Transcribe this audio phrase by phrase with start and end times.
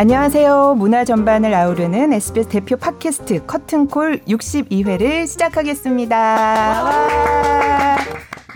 [0.00, 0.76] 안녕하세요.
[0.78, 6.16] 문화 전반을 아우르는 SBS 대표 팟캐스트 커튼콜 62회를 시작하겠습니다.
[6.16, 7.98] 와.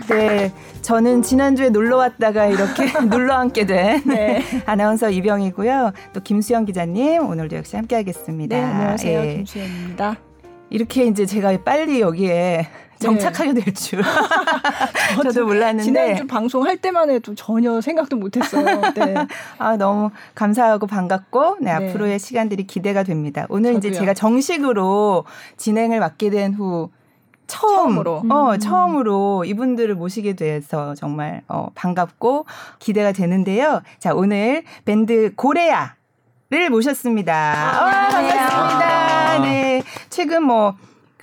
[0.09, 0.51] 네.
[0.81, 4.41] 저는 지난주에 놀러 왔다가 이렇게 놀러 앉게 된 네.
[4.65, 5.93] 아나운서 이병이고요.
[6.13, 8.57] 또 김수영 기자님 오늘도 역시 함께 하겠습니다.
[8.57, 9.19] 네, 안녕하세요.
[9.19, 9.35] 예.
[9.35, 10.17] 김수영입니다.
[10.71, 12.67] 이렇게 이제 제가 빨리 여기에
[12.99, 14.01] 정착하게 될 줄.
[15.23, 15.83] 저도 몰랐는데.
[15.83, 18.81] 지난주 방송할 때만 해도 전혀 생각도 못했어요.
[18.95, 19.15] 네.
[19.57, 23.45] 아, 너무 감사하고 반갑고, 네, 네, 앞으로의 시간들이 기대가 됩니다.
[23.49, 23.89] 오늘 저도요.
[23.89, 25.25] 이제 제가 정식으로
[25.57, 26.89] 진행을 맡게 된 후,
[27.47, 28.59] 처음, 처음으로, 어, 음.
[28.59, 32.45] 처음으로 이분들을 모시게 돼서 정말, 어, 반갑고
[32.79, 33.81] 기대가 되는데요.
[33.99, 37.33] 자, 오늘 밴드 고래야를 모셨습니다.
[37.33, 39.39] 아, 반갑습니다.
[39.39, 39.83] 네.
[40.09, 40.75] 최근 뭐,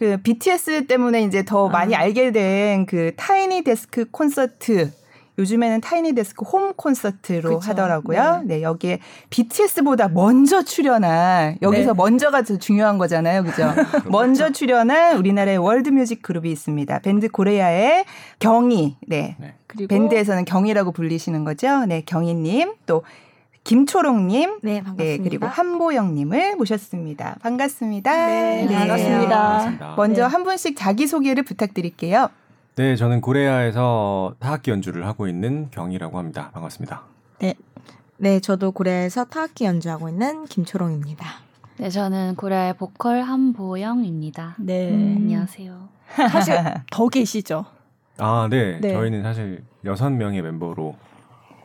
[0.02, 1.70] 그 BTS 때문에 이제 더 아.
[1.70, 4.91] 많이 알게 된 그 Tiny Desk 콘서트
[5.39, 7.70] 요즘에는 Tiny Desk 홈 콘서트로 그쵸.
[7.70, 8.42] 하더라고요.
[8.44, 8.56] 네.
[8.56, 8.62] 네.
[8.62, 8.98] 여기에
[9.31, 11.97] BTS보다 먼저 출연한 여기서 네.
[11.97, 13.44] 먼저가 더 중요한 거잖아요.
[13.44, 13.72] 그죠?
[14.11, 16.98] 먼저 출연한 우리나라의 world music 그룹이 있습니다.
[16.98, 18.05] 밴드 고래야의
[18.41, 18.97] 경희.
[19.06, 19.37] 네.
[19.39, 19.55] 네.
[19.69, 21.87] 그리고 밴드에서는 경희라고 불리시는 거죠.
[21.87, 22.72] 네, 경희 님.
[22.87, 23.05] 또
[23.64, 25.05] 김초롱님, 네, 반갑습니다.
[25.05, 27.36] 네, 그리고 한보영님을 모셨습니다.
[27.42, 28.27] 반갑습니다.
[28.27, 28.74] 네, 네.
[28.74, 29.28] 반갑습니다.
[29.28, 29.94] 반갑습니다.
[29.96, 30.28] 먼저 네.
[30.28, 32.28] 한 분씩 자기 소개를 부탁드릴게요.
[32.74, 36.50] 네, 저는 고레아에서 타악기 연주를 하고 있는 경이라고 합니다.
[36.52, 37.02] 반갑습니다.
[37.38, 37.54] 네,
[38.16, 41.24] 네, 저도 고레아에서 타악기 연주하고 있는 김초롱입니다.
[41.78, 44.56] 네, 저는 고레아의 보컬 한보영입니다.
[44.58, 45.14] 네, 음.
[45.19, 45.88] 안녕하세요.
[46.30, 46.54] 사실
[46.91, 47.64] 더 계시죠?
[48.19, 48.80] 아, 네.
[48.80, 48.92] 네.
[48.92, 50.97] 저희는 사실 여섯 명의 mem버로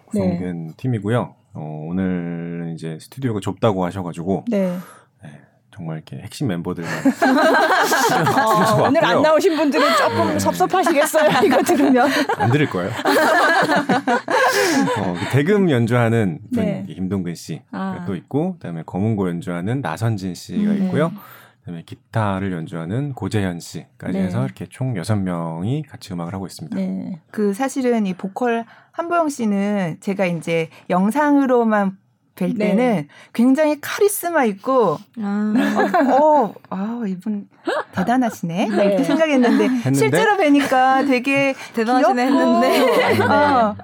[0.05, 0.73] 구성된 네.
[0.77, 1.35] 팀이고요.
[1.57, 4.77] 어, 오늘 이제 스튜디오가 좁다고 하셔가지고 네.
[5.23, 5.29] 네
[5.73, 6.91] 정말 이렇게 핵심 멤버들만
[8.77, 10.39] 어, 오늘 안 나오신 분들은 조금 네.
[10.39, 12.91] 섭섭하시겠어요 이거 들으면 안 들을 거예요.
[14.99, 16.85] 어, 그 대금 연주하는 분 네.
[16.87, 18.05] 김동근 씨가 아.
[18.05, 21.11] 또 있고 그다음에 검은고 연주하는 나선진 씨가 음, 있고요.
[21.67, 24.23] 그다음에 기타를 연주하는 고재현 씨까지 네.
[24.23, 26.77] 해서 이렇게 총 여섯 명이 같이 음악을 하고 있습니다.
[26.77, 27.19] 네.
[27.29, 31.97] 그 사실은 이 보컬 한보영 씨는 제가 이제 영상으로만
[32.35, 32.69] 뵐 네.
[32.69, 33.07] 때는 네.
[33.33, 35.53] 굉장히 카리스마 있고 아.
[36.21, 37.49] 어, 아 이분
[37.91, 38.85] 대단하시네 네.
[38.85, 39.93] 이렇게 생각했는데 했는데?
[39.93, 43.75] 실제로 뵈니까 되게 대단하시네 했는데 어,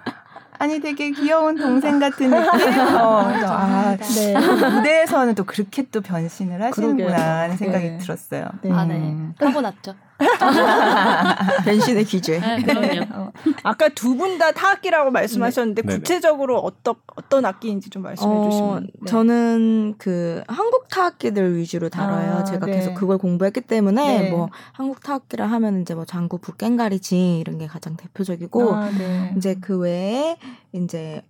[0.63, 2.79] 아니 되게 귀여운 동생 같은 느낌.
[2.96, 4.34] 어, 아, 네.
[4.34, 7.97] 무대에서는 또 그렇게 또 변신을 하시는구나 하는 생각이 네.
[7.97, 8.46] 들었어요.
[8.62, 8.72] 네.
[8.72, 9.13] 아, 네.
[9.38, 9.94] 타고났죠.
[11.66, 12.40] 변신의 기죄.
[12.40, 13.06] 네, 그럼요.
[13.13, 13.31] 어.
[13.63, 15.96] 아까 두 분 다 타악기라고 말씀하셨는데 네.
[15.96, 18.84] 구체적으로 어떤 어떤 악기인지 좀 말씀해 어, 주시면.
[19.01, 19.06] 네.
[19.07, 22.38] 저는 그 한국 타악기들 위주로 다뤄요.
[22.38, 22.74] 아, 제가 네.
[22.74, 24.29] 계속 그걸 공부했기 때문에 네.
[24.29, 29.34] 뭐 한국 타악기라 하면 이제 뭐 장구, 북갱가리지 이런 게 가장 대표적이고 아, 네.
[29.38, 30.38] 이제 그 외에
[30.74, 31.22] 이제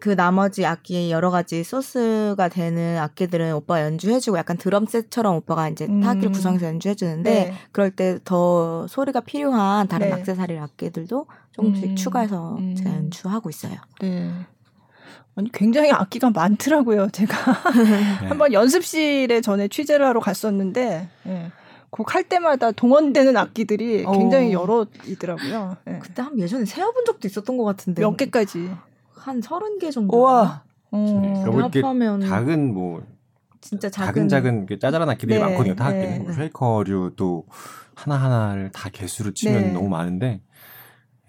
[0.00, 5.86] 그 나머지 악기 여러 가지 소스가 되는 악기들은 오빠가 연주해주고 약간 드럼 셋처럼 오빠가 이제
[5.86, 6.00] 음.
[6.00, 7.54] 타악기를 구성해서 연주해주는데 네.
[7.72, 10.12] 그럴 때 더 소리가 필요한 다른 네.
[10.14, 11.96] 악세사리 악기들도 조금씩 음.
[11.96, 12.74] 추가해서 음.
[12.74, 13.74] 제가 연주하고 있어요.
[14.00, 14.30] 네.
[15.36, 17.08] 아니 굉장히 악기가 많더라고요.
[17.10, 17.34] 제가
[18.20, 18.26] 네.
[18.28, 21.52] 한번 연습실에 전에 취재를 하러 갔었는데 예.
[21.90, 24.62] 곡할 때마다 동원되는 악기들이 굉장히 오.
[24.62, 25.76] 여러 있더라고요.
[25.88, 25.98] 예.
[26.00, 28.70] 그때 한 예전에 세어본 적도 있었던 것 같은데 몇 개까지
[29.20, 30.20] 한 서른 개 정도.
[30.20, 30.64] 와.
[30.92, 33.02] 어, 합하면 작은 뭐
[33.60, 35.74] 진짜 작은 작은, 작은 짜잘한 악기들이 네, 많거든요.
[35.76, 37.46] 타 악기는 네, 뭐 쉐이커류도
[37.94, 39.72] 하나 하나를 다 개수로 치면 네.
[39.72, 40.42] 너무 많은데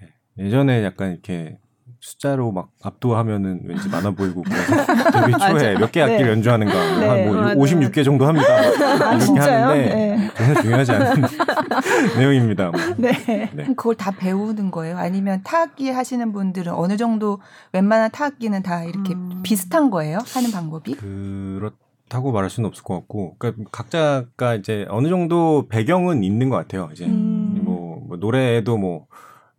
[0.01, 1.59] 예, 예전에 약간 이렇게
[2.01, 4.75] 숫자로 막 압도하면은 왠지 많아 보이고 그래서
[5.11, 6.31] 데뷔 초에 몇 개 악기를 네.
[6.31, 7.07] 연주하는가 네.
[7.07, 8.47] 한뭐 56개 정도 합니다.
[8.53, 9.65] 아, 이렇게 진짜요?
[9.67, 10.31] 하는데 네.
[10.35, 11.21] 전혀 중요하지 않은
[12.17, 12.71] 내용입니다.
[12.71, 12.79] 뭐.
[12.97, 13.11] 네.
[13.53, 13.65] 네.
[13.75, 14.97] 그걸 다 배우는 거예요?
[14.97, 17.39] 아니면 타악기 하시는 분들은 어느 정도
[17.71, 19.41] 웬만한 타악기는 다 이렇게 음.
[19.43, 20.17] 비슷한 거예요?
[20.33, 20.95] 하는 방법이?
[20.95, 21.71] 그렇
[22.09, 26.89] 다고 말할 수는 없을 것 같고, 그러니까 각자가 이제 어느 정도 배경은 있는 것 같아요.
[26.91, 27.61] 이제 음.
[27.63, 29.05] 뭐, 뭐 노래에도 뭐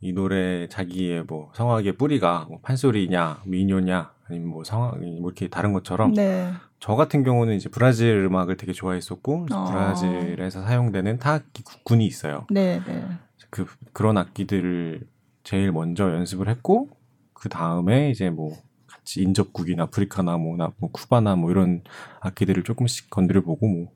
[0.02, 5.72] 이 노래 자기의 뭐 성악의 뿌리가 뭐 판소리냐 미녀냐 아니면 뭐 성악 뭐 이렇게 다른
[5.72, 6.52] 것처럼 네.
[6.80, 9.64] 저 같은 경우는 이제 브라질 음악을 되게 좋아했었고 어.
[9.64, 12.46] 브라질에서 사용되는 타악기 국군이 있어요.
[12.50, 13.06] 네, 네.
[13.50, 15.06] 그 그런 악기들을
[15.44, 16.88] 제일 먼저 연습을 했고
[17.32, 18.56] 그 다음에 이제 뭐
[18.88, 21.84] 같이 인접국인 아프리카나 뭐나 뭐 쿠바나 뭐 이런
[22.20, 23.92] 악기들을 조금씩 건드려 보고 뭐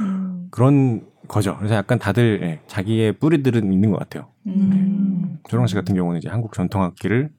[0.00, 0.35] 음.
[0.50, 1.56] 그런 거죠.
[1.58, 4.28] 그래서 약간 다들 예, 자기의 뿌리들은 있는 것 같아요.
[4.46, 4.70] 음.
[5.32, 5.38] 네.
[5.48, 7.30] 조롱 씨 같은 경우는 이제 한국 전통 악기를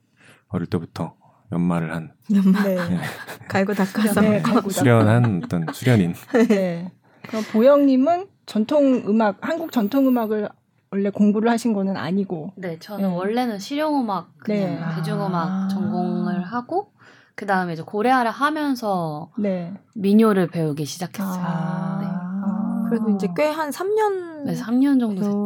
[0.50, 1.16] 어릴 때부터
[1.52, 2.76] 연마를 한 연마 네.
[2.76, 3.00] 네.
[3.48, 6.14] 갈고 닦아서 네, 수련한 어떤 수련인.
[6.50, 6.92] 네.
[7.24, 10.50] 그럼 보영님은 전통 음악 한국 전통 음악을
[10.92, 12.54] 원래 공부를 하신 거는 아니고.
[12.56, 13.16] 네, 저는 네.
[13.16, 14.96] 원래는 실용 음악 그냥 네.
[14.96, 15.68] 대중 음악 아.
[15.70, 16.92] 전공을 하고
[17.36, 19.74] 그 다음에 이제 고래아를 하면서 네.
[19.94, 21.44] 민요를 배우기 시작했어요.
[21.46, 22.08] 아~ 네.
[22.08, 22.27] 아~
[22.90, 24.44] 그래도 이제 꽤 한 3년.
[24.46, 25.46] 네, 3년 정도 됐죠.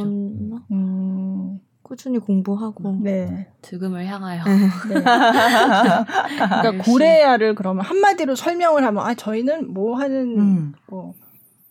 [0.71, 1.59] 음.
[1.83, 2.99] 꾸준히 공부하고.
[3.01, 3.47] 네.
[3.61, 4.43] 득음을 향하여.
[4.45, 4.55] 네.
[4.55, 4.69] 네.
[5.03, 10.73] 그러니까 고래아를 그러면 한마디로 설명을 하면, 아, 저희는 뭐 하는, 음.
[10.87, 11.13] 뭐,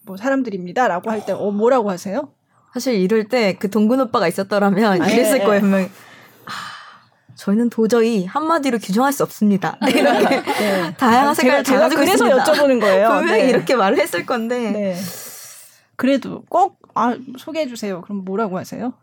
[0.05, 2.28] 뭐 사람들입니다라고 할 때, 어, 뭐라고 하세요?
[2.75, 5.44] 사실 이럴 때 그 동근 오빠가 있었더라면 아, 이랬을 네.
[5.44, 5.88] 거예요.
[7.37, 9.78] 저희는 도저히 한마디로 규정할 수 없습니다.
[9.88, 10.94] 이렇게 네.
[10.99, 12.44] 다양한 색깔을 제가, 제가 그래서 있습니다.
[12.44, 13.08] 여쭤보는 거예요.
[13.08, 13.49] 분명히 네.
[13.49, 14.70] 이렇게 말을 했을 건데.
[14.70, 14.96] 네.
[16.00, 18.00] 그래도 꼭 아, 소개해 주세요.
[18.00, 18.94] 그럼 뭐라고 하세요?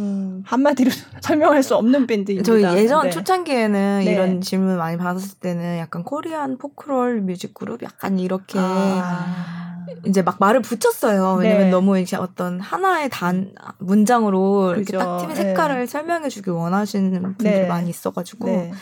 [0.00, 0.42] 음.
[0.44, 0.90] 한마디로
[1.22, 2.44] 설명할 수 없는 밴드입니다.
[2.44, 3.10] 저희 예전 네.
[3.10, 4.12] 초창기에는 네.
[4.12, 9.86] 이런 질문 많이 받았을 때는 약간 코리안 포크롤 뮤직 그룹 약간 이렇게 아.
[10.04, 11.34] 이제 막 말을 붙였어요.
[11.34, 11.70] 왜냐면 네.
[11.70, 15.42] 너무 이제 어떤 하나의 단 문장으로 이렇게 딱 팀의 네.
[15.44, 15.86] 색깔을 네.
[15.86, 17.66] 설명해 주기 원하시는 분들이 네.
[17.68, 18.72] 많이 있어가지고 네.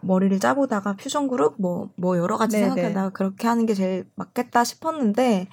[0.00, 4.64] 머리를 짜보다가 퓨전 그룹 뭐뭐 뭐 여러 가지 네, 생각하다가 그렇게 하는 게 제일 맞겠다
[4.64, 5.48] 싶었는데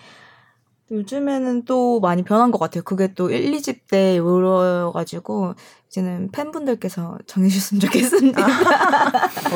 [0.92, 2.84] 요즘에는 또 많이 변한 것 같아요.
[2.84, 5.56] 그게 또 1, 2집 때 이러가지고
[5.88, 8.46] 이제는 팬분들께서 정해주셨으면 좋겠습니다.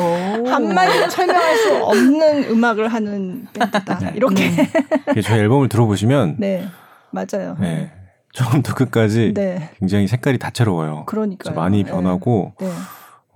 [0.50, 3.98] 한마디로 설명할 수 없는 음악을 하는 밴드다.
[3.98, 4.12] 네.
[4.16, 4.48] 이렇게.
[4.48, 5.22] 음.
[5.22, 6.36] 저희 앨범을 들어보시면.
[6.38, 6.66] 네.
[7.10, 7.56] 맞아요.
[7.60, 7.92] 네.
[8.32, 9.70] 처음부터 끝까지 네.
[9.78, 11.04] 굉장히 색깔이 다채로워요.
[11.06, 11.90] 그러니까 많이 네.
[11.90, 12.68] 변하고 네.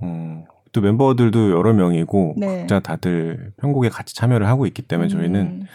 [0.01, 2.61] 어, 또 멤버들도 여러 명이고 네.
[2.61, 5.67] 각자 다들 편곡에 같이 참여를 하고 있기 때문에 저희는 음.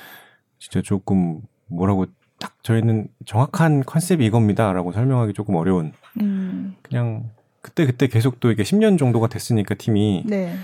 [0.60, 2.06] 진짜 조금 뭐라고
[2.40, 6.76] 딱 저희는 정확한 컨셉이 이겁니다라고 설명하기 조금 어려운 음.
[6.82, 7.30] 그냥
[7.62, 10.56] 그때 그때 계속 또 이게 10년 정도가 됐으니까 팀이 네.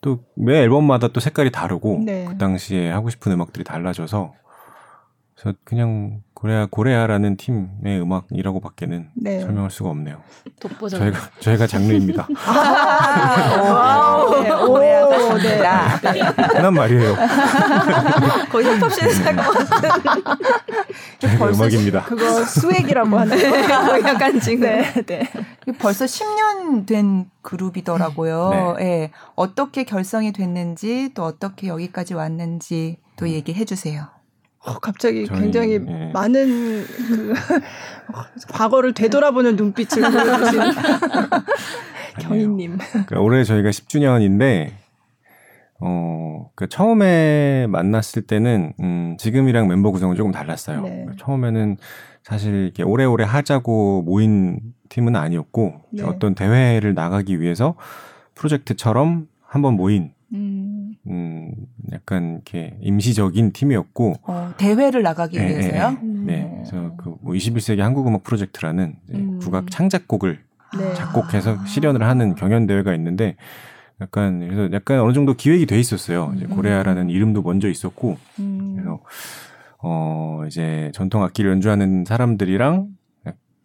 [0.00, 2.26] 또매 앨범마다 또 색깔이 다르고 네.
[2.28, 4.34] 그 당시에 하고 싶은 음악들이 달라져서
[5.36, 9.40] 그래서 그냥 고래아 고래아라는 팀의 음악이라고밖에는 네.
[9.40, 10.20] 설명할 수가 없네요.
[10.60, 11.00] 독보적.
[11.00, 12.28] 저희가 저희가 장르입니다.
[12.46, 14.94] 아, 네, 오, 네.
[15.38, 16.20] 네.
[16.54, 17.16] 흔한 말이에요.
[18.50, 20.22] 거의 힙합씬에서 할것 같은.
[21.18, 22.04] 저희가 음악입니다.
[22.04, 24.08] 그거 스웩이라고 하는 거.
[24.08, 24.60] 약간 지금.
[24.68, 25.28] 네, 네.
[25.78, 28.74] 벌써 10년 된 그룹이더라고요.
[28.78, 28.84] 네.
[28.84, 29.10] 네.
[29.34, 34.13] 어떻게 결성이 됐는지 또 어떻게 여기까지 왔는지 또 얘기해 주세요.
[34.64, 36.10] 어, 갑자기 저희, 굉장히 예.
[36.12, 37.34] 많은 그
[38.50, 40.60] 과거를 되돌아보는 눈빛을 보여주신
[42.20, 42.78] 경희님.
[42.90, 44.70] 그러니까 올해 저희가 10주년인데
[45.80, 50.82] 어, 그 처음에 만났을 때는 음, 지금이랑 멤버 구성은 조금 달랐어요.
[50.82, 50.90] 네.
[50.90, 51.76] 그러니까 처음에는
[52.22, 56.02] 사실 이렇게 오래오래 하자고 모인 팀은 아니었고 네.
[56.04, 57.74] 어떤 대회를 나가기 위해서
[58.34, 60.73] 프로젝트처럼 한번 모인 음.
[61.06, 61.52] 음,
[61.92, 65.98] 약간 이렇게 임시적인 팀이었고 어, 대회를 나가기 네, 위해서요.
[66.02, 66.52] 네, 네.
[66.56, 69.38] 그래서 그뭐 21세기 한국 음악 프로젝트라는 음.
[69.40, 70.40] 국악 창작곡을
[70.78, 70.94] 네.
[70.94, 71.66] 작곡해서 아.
[71.66, 73.36] 실현을 하는 경연 대회가 있는데
[74.00, 76.32] 약간 그래서 약간 어느 정도 기획이 돼 있었어요.
[76.36, 76.50] 이제 음.
[76.50, 78.72] 고레아라는 이름도 먼저 있었고 음.
[78.74, 79.00] 그래서
[79.78, 82.88] 어 이제 전통 악기를 연주하는 사람들이랑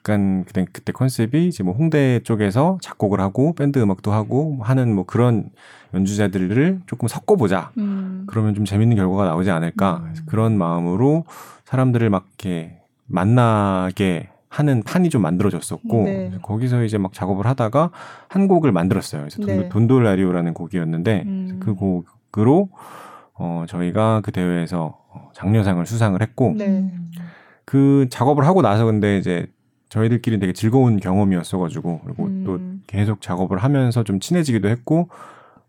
[0.10, 5.06] 약간 그때 그때 컨셉이 이제 뭐 홍대 쪽에서 작곡을 하고 밴드 음악도 하고 하는 뭐
[5.06, 5.52] 그런
[5.94, 7.72] 연주자들을 조금 섞어보자.
[7.78, 8.24] 음.
[8.28, 10.02] 그러면 좀 재밌는 결과가 나오지 않을까.
[10.04, 10.16] 음.
[10.26, 11.26] 그런 마음으로
[11.66, 16.32] 사람들을 막 이렇게 만나게 하는 판이 좀 만들어졌었고 네.
[16.42, 17.92] 거기서 이제 막 작업을 하다가
[18.28, 19.22] 한 곡을 만들었어요.
[19.22, 19.70] 그래서 네.
[19.70, 21.60] 돈돌라리오라는 곡이었는데 음.
[21.62, 22.70] 그 곡으로
[23.36, 24.98] 어 저희가 그 대회에서
[25.34, 26.92] 장려상을 수상을 했고 네.
[27.64, 29.48] 그 작업을 하고 나서 근데 이제
[29.90, 32.44] 저희들끼리 되게 즐거운 경험이었어가지고 그리고 음.
[32.46, 35.10] 또 계속 작업을 하면서 좀 친해지기도 했고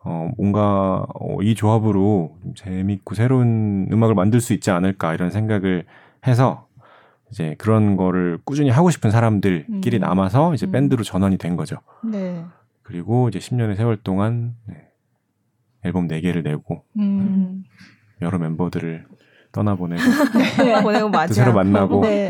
[0.02, 5.84] 어, 뭔가, 어, 이 조합으로 좀 재밌고 새로운 음악을 만들 수 있지 않을까 이런 생각을
[6.26, 6.66] 해서
[7.30, 10.00] 이제 그런 거를 꾸준히 하고 싶은 사람들끼리 음.
[10.00, 10.72] 남아서 이제 음.
[10.72, 11.76] 밴드로 전환이 된 거죠.
[12.02, 12.44] 네.
[12.82, 14.88] 그리고 이제 10년의 세월 동안 네,
[15.84, 17.64] 앨범 4개를 내고 음.
[18.18, 19.06] 네, 여러 멤버들을
[19.52, 20.02] 떠나보내고
[20.58, 20.82] 네.
[20.82, 22.28] 보내고 또 새로 만나고 네.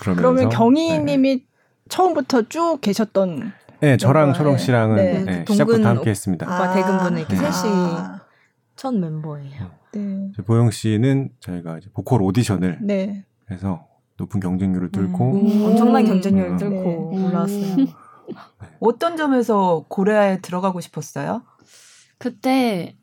[0.00, 1.44] 그러면 경희 님이 네.
[1.88, 5.24] 처음부터 쭉 계셨던 네, 저랑 초롱 씨랑은 네.
[5.24, 6.46] 네, 시작부터 함께 했습니다.
[6.46, 7.40] 오빠 대금분은 이렇게 네.
[7.40, 8.20] 셋이 아.
[8.76, 9.70] 첫 멤버예요.
[9.92, 10.30] 네.
[10.46, 13.24] 보영 씨는 저희가 이제 보컬 오디션을 네.
[13.50, 13.86] 해서
[14.18, 15.64] 높은 경쟁률을 뚫고 음.
[15.64, 16.56] 엄청난 경쟁률을 음.
[16.58, 17.26] 뚫고 네.
[17.26, 17.76] 올라왔어요.
[17.76, 17.86] 네.
[18.80, 21.42] 어떤 점에서 고려에 들어가고 싶었어요?
[22.18, 22.96] 그때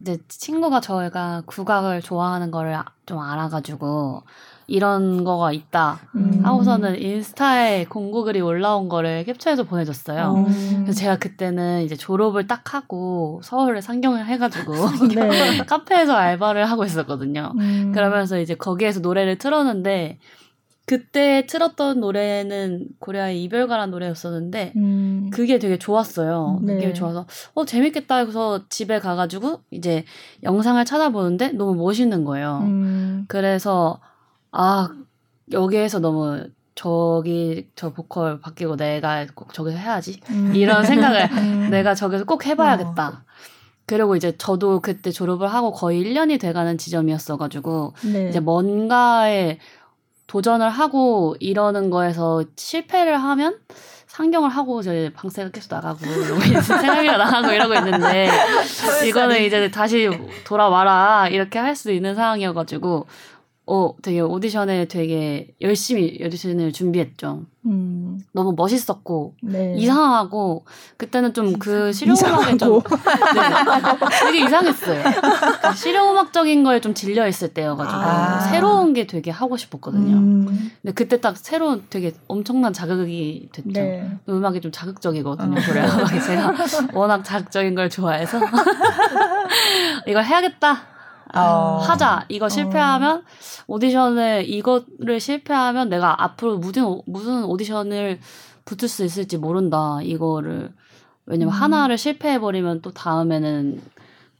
[0.00, 4.22] 이제 친구가 저희가 국악을 좋아하는 거를 좀 알아가지고
[4.66, 6.40] 이런 거가 있다 음.
[6.44, 10.34] 하고서는 인스타에 공고 글이 올라온 거를 캡처해서 보내줬어요.
[10.46, 10.80] 음.
[10.84, 14.72] 그래서 제가 그때는 이제 졸업을 딱 하고 서울에 상경을 해가지고
[15.14, 15.58] 네.
[15.66, 17.52] 카페에서 알바를 하고 있었거든요.
[17.58, 17.90] 음.
[17.92, 20.20] 그러면서 이제 거기에서 노래를 틀었는데
[20.90, 25.30] 그때 틀었던 노래는 고려의 이별가란 노래였었는데 음.
[25.32, 26.58] 그게 되게 좋았어요.
[26.64, 26.74] 네.
[26.74, 30.04] 그게 좋아서 어 재밌겠다 해서 집에 가가지고 이제
[30.42, 32.62] 영상을 찾아보는데 너무 멋있는 거예요.
[32.64, 33.24] 음.
[33.28, 34.00] 그래서
[34.50, 34.88] 아
[35.52, 40.56] 여기에서 너무 저기 저 보컬 바뀌고 내가 꼭 저기서 해야지 음.
[40.56, 41.70] 이런 생각을 음.
[41.70, 43.08] 내가 저기서 꼭 해봐야겠다.
[43.10, 43.30] 어.
[43.86, 48.28] 그리고 이제 저도 그때 졸업을 하고 거의 1년이 돼가는 지점이었어가지고 네.
[48.28, 49.58] 이제 뭔가에
[50.30, 53.58] 도전을 하고 이러는 거에서 실패를 하면
[54.06, 55.98] 상경을 하고 이제 방세가 계속 나가고
[56.62, 58.30] 생각이가 나가고 이러고 있는데
[59.08, 60.08] 이거는 이제 다시
[60.44, 63.06] 돌아와라 이렇게 할 수 있는 상황이어가지고
[63.72, 67.44] 어, 되게 오디션에 되게 열심히 오디션을 준비했죠.
[67.66, 68.18] 음.
[68.32, 69.74] 너무 멋있었고 네.
[69.76, 70.64] 이상하고
[70.96, 75.02] 그때는 좀 그 실용음악에 좀 네, 되게 이상했어요.
[75.62, 78.40] 그 실용음악적인 거에 좀 질려 있을 때여가지고 아.
[78.40, 80.16] 새로운 게 되게 하고 싶었거든요.
[80.16, 80.70] 음.
[80.82, 83.70] 근데 그때 딱 새로운 되게 엄청난 자극이 됐죠.
[83.72, 84.10] 네.
[84.28, 85.56] 음악이 좀 자극적이거든요.
[85.58, 85.62] 어.
[85.64, 86.54] 그래 음악이 제가
[86.94, 88.40] 워낙 자극적인 걸 좋아해서
[90.08, 90.90] 이걸 해야겠다.
[91.34, 91.78] 어.
[91.82, 92.26] 하자.
[92.28, 93.22] 이거 실패하면 어.
[93.66, 98.18] 오디션을 이거를 실패하면 내가 앞으로 무슨 무슨 오디션을
[98.64, 99.98] 붙을 수 있을지 모른다.
[100.02, 100.72] 이거를
[101.26, 101.60] 왜냐면 음.
[101.60, 103.80] 하나를 실패해 버리면 또 다음에는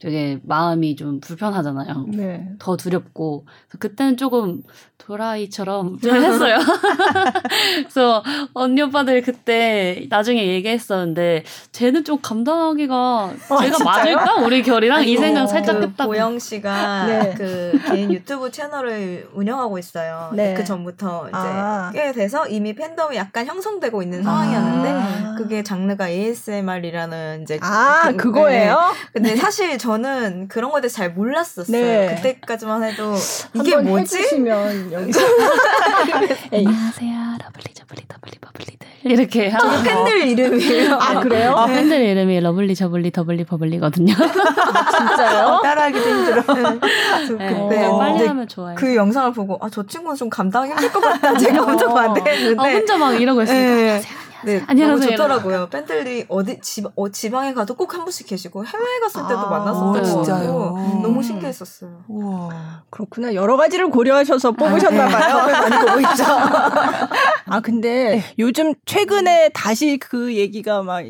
[0.01, 2.07] 되게 마음이 좀 불편하잖아요.
[2.09, 2.49] 네.
[2.59, 3.45] 더 두렵고
[3.79, 4.63] 그때는 조금
[4.97, 6.57] 도라이처럼 좀 했어요.
[7.77, 8.23] 그래서
[8.55, 14.17] 언니 오빠들 그때 나중에 얘기했었는데 쟤는 좀 감당하기가 어, 제가 진짜요?
[14.17, 16.11] 맞을까 우리 결이랑 아니, 이 생각 살짝 그 했다고.
[16.11, 17.35] 보영 씨가 네.
[17.37, 20.31] 그 개인 유튜브 채널을 운영하고 있어요.
[20.35, 20.55] 네.
[20.55, 21.91] 그 전부터 이제 아.
[21.93, 25.35] 꽤 돼서 이미 팬덤이 약간 형성되고 있는 상황이었는데 아.
[25.37, 28.79] 그게 장르가 ASMR이라는 이제 아 그, 거예요
[29.13, 31.67] 근데 사실 저 저는 그런 거에 대해서 잘 몰랐었어요.
[31.77, 32.15] 네.
[32.15, 33.13] 그때까지만 해도
[33.55, 34.19] 이게 뭐지?
[34.19, 35.21] 해주시면 여기서
[36.53, 40.95] 안녕하세요, 러블리 저블리 더블리 버블리들 이렇게 하고 팬들 이름이에요.
[40.95, 41.55] 아 그래요?
[41.57, 44.15] 아, 팬들 이름이 러블리 저블리 더블리 버블리거든요.
[44.15, 45.47] 진짜요?
[45.59, 46.55] 어, 따라하기도 힘들어.
[46.55, 48.77] 네, 그때 어, 빨리 하면 좋아요.
[48.79, 51.37] 그 영상을 보고 아 저 친구는 좀 감당이 힘들 것 같다.
[51.37, 54.01] 제가 혼자 반대했는데 아, 혼자 막 이러고 있으니까.
[54.45, 54.59] 네.
[54.59, 54.99] 네, 안녕하세요.
[54.99, 55.69] 너무 좋더라고요.
[55.69, 60.75] 팬들이 어디 지, 어, 지방에 가도 꼭 한 번씩 계시고 해외에 갔을 때도 아, 진짜요?
[60.77, 61.03] 음.
[61.03, 62.05] 너무 신기했었어요.
[62.09, 62.83] 우와.
[62.91, 63.35] 그렇구나.
[63.35, 65.37] 여러 가지를 고려하셔서 뽑으셨나 봐요.
[65.39, 65.53] 아, 네.
[65.69, 66.25] 많이 보고 있죠.
[67.47, 68.25] 아 근데 네.
[68.39, 71.05] 요즘 최근에 다시 그 얘기가 막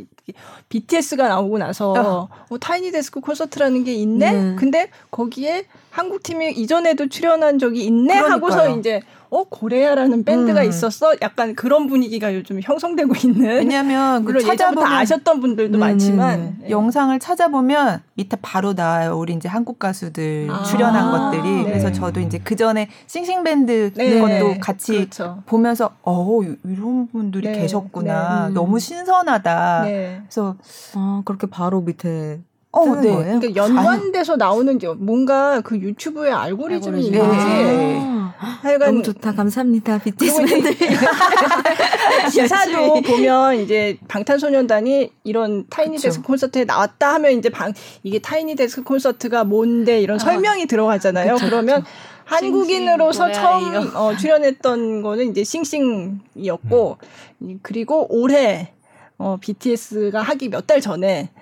[0.69, 2.29] BTS가 나오고 나서 어.
[2.49, 4.33] 어, 타이니 데스크 콘서트라는 게 있네.
[4.33, 4.57] 네.
[4.57, 8.33] 근데 거기에 한국 팀이 이전에도 출연한 적이 있네 그러니까요.
[8.33, 10.69] 하고서 이제 어 고레아라는 밴드가 음.
[10.69, 16.71] 있었어 약간 그런 분위기가 요즘 형성되고 있는 왜냐하면 그 찾아보면 아셨던 분들도 네 많지만 네.
[16.71, 20.65] 영상을 찾아보면 밑에 바로 나와요 우리 이제 한국 가수들 아.
[20.65, 21.65] 출연한 것들이 네.
[21.65, 24.19] 그래서 저도 이제 그 전에 싱싱 밴드 네.
[24.21, 25.43] 것도 같이 그렇죠.
[25.47, 27.61] 보면서 어 이런 분들이 네.
[27.61, 28.55] 계셨구나 네.
[28.55, 30.57] 너무 신선하다 그래서
[30.95, 32.41] 아 그렇게 바로 밑에
[32.73, 33.11] 어, 네.
[33.11, 33.41] 거예요?
[33.41, 38.01] 그러니까 연관돼서 나오는 뭔가 그 유튜브의 알고리즘이 있는지 네.
[38.39, 39.35] 하여간 너무 좋다.
[39.35, 39.99] 감사합니다.
[39.99, 40.75] BTS 팬들.
[42.31, 46.09] 기사도 보면 이제 방탄소년단이 이런 타이니 그쵸.
[46.09, 47.73] 데스크 콘서트에 나왔다 하면 이제 방
[48.03, 50.19] 이게 타이니 데스크 콘서트가 뭔데 이런 아.
[50.19, 51.35] 설명이 들어가잖아요.
[51.35, 51.93] 그쵸, 그러면 그쵸.
[52.25, 56.99] 한국인으로서 처음 어, 출연했던 거는 이제 싱싱이었고
[57.43, 57.59] 음.
[57.63, 58.73] 그리고 올해
[59.19, 61.40] 어, BTS가 하기 몇 달 전에 어,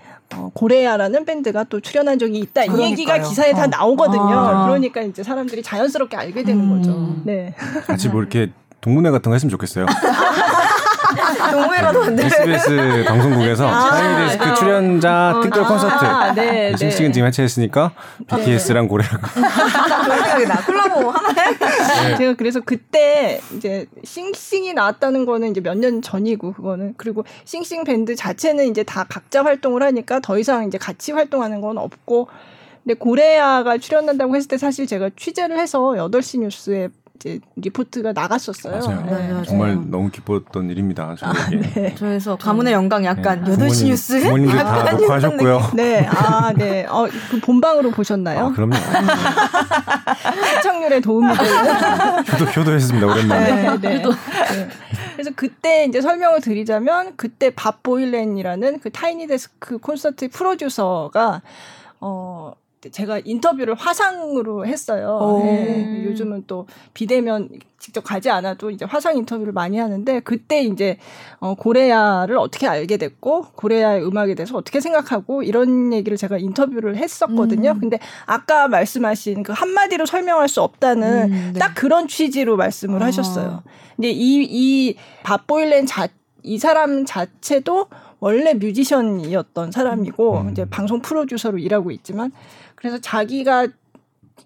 [0.52, 2.62] 고레아라는 밴드가 또 출연한 적이 있다.
[2.62, 2.86] 그러니까요.
[2.86, 3.66] 이 얘기가 기사에 다 어.
[3.66, 4.22] 나오거든요.
[4.22, 4.66] 아.
[4.66, 6.76] 그러니까 이제 사람들이 자연스럽게 알게 되는 음.
[6.78, 7.16] 거죠.
[7.24, 7.54] 네.
[7.86, 9.86] 같이 뭐 이렇게 동문회 같은 거 했으면 좋겠어요.
[11.52, 12.26] 동호회라도 안 돼.
[12.26, 16.04] SBS 방송국에서 하이데스크 아, 출연자 어, 특별 아, 콘서트.
[16.04, 17.12] 아, 네, 싱싱은 네.
[17.12, 17.92] 지금 해체했으니까
[18.28, 18.88] BTS랑 네.
[18.88, 19.20] 고래랑.
[20.48, 22.08] 나 콜라보 하나 해.
[22.08, 22.16] 네.
[22.18, 28.16] 제가 그래서 그때 이제 싱싱이 나왔다는 거는 이제 몇 년 전이고 그거는 그리고 싱싱 밴드
[28.16, 32.26] 자체는 이제 다 각자 활동을 하니까 더 이상 이제 같이 활동하는 건 없고
[32.84, 36.88] 근데 고레아가 출연한다고 했을 때 사실 제가 취재를 해서 8시 뉴스에
[37.18, 38.78] 이제 리포트가 나갔었어요.
[38.78, 39.04] 맞아요.
[39.06, 39.32] 네.
[39.32, 39.42] 네.
[39.44, 41.16] 정말 너무 기뻤던 일입니다.
[41.16, 41.38] 저에게.
[41.38, 41.94] 아, 네.
[41.96, 43.56] 저에서 가문의 영광 약간 네.
[43.56, 45.70] 8시 뉴스 부모님들 다 녹화하셨고요.
[45.74, 46.06] 네.
[46.06, 46.86] 아, 네.
[46.86, 48.46] 어, 그 본방으로 보셨나요?
[48.46, 48.74] 아, 그럼요.
[50.56, 53.06] 시청률에 도움이 되는 효도 효도했습니다.
[53.06, 53.50] 오랜만에.
[53.50, 54.02] 네, 네.
[54.02, 54.68] 네.
[55.14, 61.42] 그래서 그때 이제 설명을 드리자면 그때 밥 보일렌이라는 그 타이니 데스크 콘서트 프로듀서가
[62.00, 62.52] 어
[62.90, 65.40] 제가 인터뷰를 화상으로 했어요.
[65.42, 70.98] 네, 요즘은 또 비대면 직접 가지 않아도 이제 화상 인터뷰를 많이 하는데 그때 이제
[71.40, 77.70] 어 고레아를 어떻게 알게 됐고 고레아의 음악에 대해서 어떻게 생각하고 이런 얘기를 제가 인터뷰를 했었거든요.
[77.72, 77.80] 음.
[77.80, 81.58] 근데 아까 말씀하신 그 한마디로 설명할 수 없다는 음, 네.
[81.58, 83.06] 딱 그런 취지로 말씀을 어.
[83.06, 83.62] 하셨어요.
[83.96, 87.86] 근데 이이 밥보일렌 자이 사람 자체도
[88.20, 90.50] 원래 뮤지션이었던 사람이고 음.
[90.50, 92.32] 이제 방송 프로듀서로 일하고 있지만
[92.78, 93.66] 그래서 자기가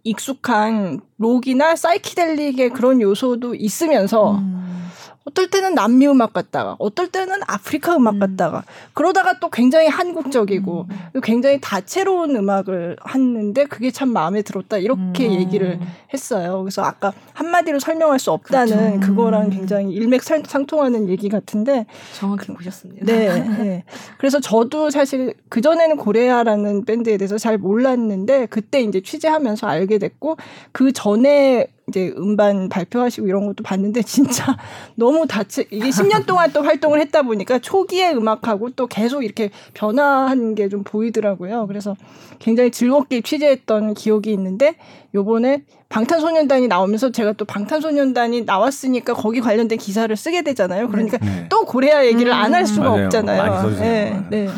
[0.05, 4.82] 익숙한 록이나 사이키델릭의 그런 요소도 있으면서 음.
[5.25, 8.19] 어떨 때는 남미 음악 같다가 어떨 때는 아프리카 음악 음.
[8.19, 11.21] 같다가 그러다가 또 굉장히 한국적이고 음.
[11.23, 15.33] 굉장히 다채로운 음악을 했는데 그게 참 마음에 들었다 이렇게 음.
[15.33, 15.79] 얘기를
[16.13, 16.61] 했어요.
[16.63, 19.07] 그래서 아까 한마디로 설명할 수 없다는 그렇죠.
[19.07, 23.07] 그거랑 굉장히 일맥상통하는 얘기 같은데 정확히 그, 보셨습니다.
[23.07, 23.29] 네,
[23.63, 23.85] 네.
[24.19, 30.37] 그래서 저도 사실 그 전에는 고레아라는 밴드에 대해서 잘 몰랐는데 그때 이제 취재하면서 알게 됐고
[30.73, 34.57] 그 전에 이제 음반 발표하시고 이런 것도 봤는데 진짜
[34.95, 40.55] 너무 다채 이게 10년 동안 또 활동을 했다 보니까 초기의 음악하고 또 계속 이렇게 변화한
[40.55, 41.67] 게좀 보이더라고요.
[41.67, 41.95] 그래서
[42.39, 44.77] 굉장히 즐겁게 취재했던 기억이 있는데
[45.15, 50.89] 요번에 방탄소년단이 나오면서 제가 또 방탄소년단이 나왔으니까 거기 관련된 기사를 쓰게 되잖아요.
[50.89, 51.47] 그러니까 네.
[51.49, 52.37] 또 고레아 얘기를 음.
[52.37, 53.05] 안할 수가 맞아요.
[53.05, 53.71] 없잖아요.
[53.79, 54.49] 네, 네.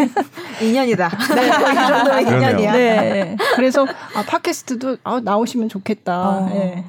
[0.60, 1.08] 인연이다.
[1.34, 2.72] 네, 이 정도면 인연이야.
[2.72, 3.36] 네.
[3.54, 6.28] 그래서 아 팟캐스트도 아, 나오시면 좋겠다.
[6.28, 6.48] 어.
[6.48, 6.84] 네.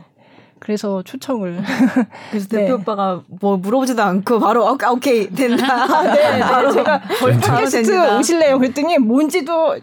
[0.64, 1.62] 그래서 초청을.
[2.32, 2.62] 그래서 네.
[2.62, 5.68] 대표 오빠가 뭐 물어보지도 않고 바로 어, 오케이 된다.
[5.84, 6.40] 아, 네, 네.
[6.40, 7.02] 바로 제가
[7.42, 8.58] 팟캐스트 오실래요?
[8.60, 9.76] 그랬더니 뭔지도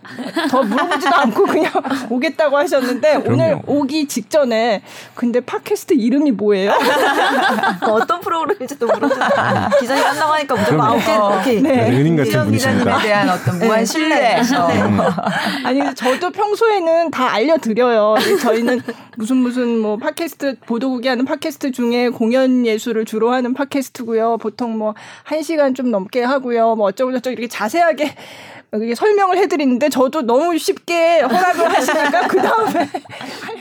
[0.51, 1.71] 더 물어보지도 않고 그냥
[2.09, 4.81] 오겠다고 하셨는데 오늘 오기 직전에
[5.15, 6.73] 근데 팟캐스트 이름이 뭐예요?
[7.83, 11.61] 어떤 프로그램인지도 물어보지도 않고 기자님 한다고 하니까 무조건 아, 오케이, 오케이.
[11.63, 11.91] 네.
[11.91, 12.85] 은인 같은 분이십니다.
[12.85, 13.85] 기자님에 대한 어떤 무한 네.
[13.85, 14.41] 신뢰.
[14.41, 14.43] 네.
[15.63, 18.15] 아니 저도 평소에는 다 알려드려요.
[18.41, 18.81] 저희는
[19.19, 24.39] 무슨 무슨 뭐 팟캐스트 보도국이 하는 팟캐스트 중에 공연 예술을 주로 하는 팟캐스트고요.
[24.39, 24.95] 보통 뭐
[25.27, 26.77] 1시간 좀 넘게 하고요.
[26.77, 28.15] 뭐 어쩌고 저쩌고 이렇게 자세하게
[28.75, 32.89] 이게 설명을 해드리는데 저도 너무 쉽게 허락을 하시니까 그 다음에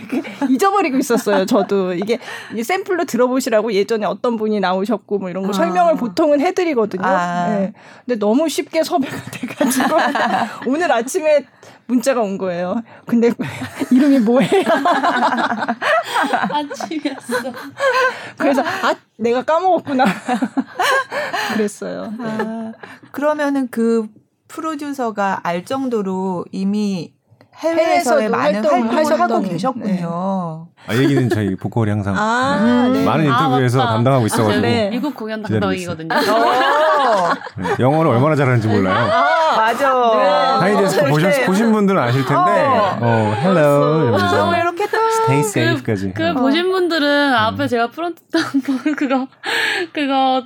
[0.49, 1.45] 잊어버리고 있었어요.
[1.45, 2.19] 저도 이게,
[2.51, 5.53] 이게 샘플로 들어보시라고 예전에 어떤 분이 나오셨고 뭐 이런 거 아.
[5.53, 7.05] 설명을 보통은 해드리거든요.
[7.05, 7.49] 아.
[7.49, 7.73] 네.
[8.05, 9.95] 근데 너무 쉽게 섭외가 돼가지고
[10.69, 11.45] 오늘 아침에
[11.87, 12.83] 문자가 온 거예요.
[13.07, 13.31] 근데
[13.91, 14.63] 이름이 뭐예요?
[16.51, 17.51] 아침이었어.
[18.37, 20.05] 그래서 아 내가 까먹었구나.
[21.53, 22.13] 그랬어요.
[22.19, 22.73] 아,
[23.11, 24.07] 그러면은 그
[24.49, 27.13] 프로듀서가 알 정도로 이미
[27.55, 30.67] 해외에서의 많은 활동을, 활동을 하고 계셨군요.
[30.87, 30.93] 네.
[30.93, 33.03] 아, 얘기는 저희 보컬이 항상 아, 네.
[33.03, 34.89] 많은 아, 인터뷰에서 아, 담당하고 있어가지고 네.
[34.89, 36.07] 미국 공연 담당이거든요.
[37.57, 37.75] 네.
[37.79, 39.11] 영어를 얼마나 잘하는지 몰라요.
[39.11, 39.89] 아, 맞아.
[39.89, 40.73] 네.
[40.73, 44.87] Tiny Desk 보신 분들은 아실 텐데, 어, 어 hello 이러면서 이렇게
[45.29, 45.39] 또 stay
[45.75, 46.13] safe까지.
[46.13, 46.33] 그, 그 어.
[46.41, 48.21] 보신 분들은 앞에 제가 프롬프트
[48.97, 49.27] 그거
[49.93, 50.43] 그거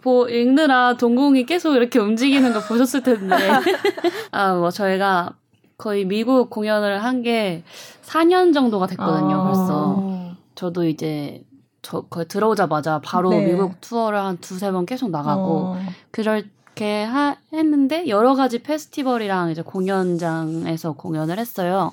[0.00, 3.36] 보 읽느라 동공이 계속 이렇게 움직이는 거 보셨을 텐데,
[4.32, 5.34] 아 뭐 저희가
[5.78, 7.62] 거의 미국 공연을 한 게
[8.02, 9.44] 4년 정도가 됐거든요, 아.
[9.44, 10.34] 벌써.
[10.54, 11.42] 저도 이제
[11.82, 13.44] 저 거의 들어오자마자 바로 네.
[13.46, 15.78] 미국 투어를 한 두세 번 계속 나가고 어.
[16.10, 21.92] 그렇게 하, 했는데 여러 가지 페스티벌이랑 이제 공연장에서 공연을 했어요.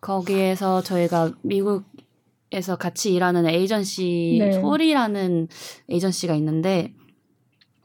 [0.00, 4.52] 거기에서 저희가 미국에서 같이 일하는 에이전시 네.
[4.52, 5.48] 소리라는
[5.88, 6.94] 에이전시가 있는데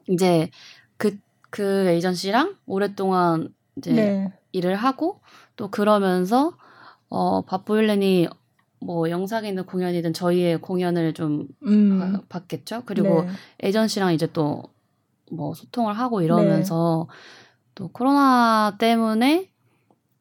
[0.07, 0.49] 이제
[0.97, 1.17] 그그
[1.49, 4.33] 그 에이전시랑 오랫동안 이제 네.
[4.51, 5.21] 일을 하고
[5.55, 6.57] 또 그러면서
[7.09, 8.27] 어 밥보일렌이
[8.79, 12.21] 뭐 영상에 있는 공연이든 저희의 공연을 좀 음.
[12.29, 12.83] 받겠죠.
[12.85, 13.29] 그리고 네.
[13.59, 14.73] 에전시랑 이제 또
[15.33, 17.15] 뭐 소통을 하고 이러면서 네.
[17.75, 19.49] 또 코로나 때문에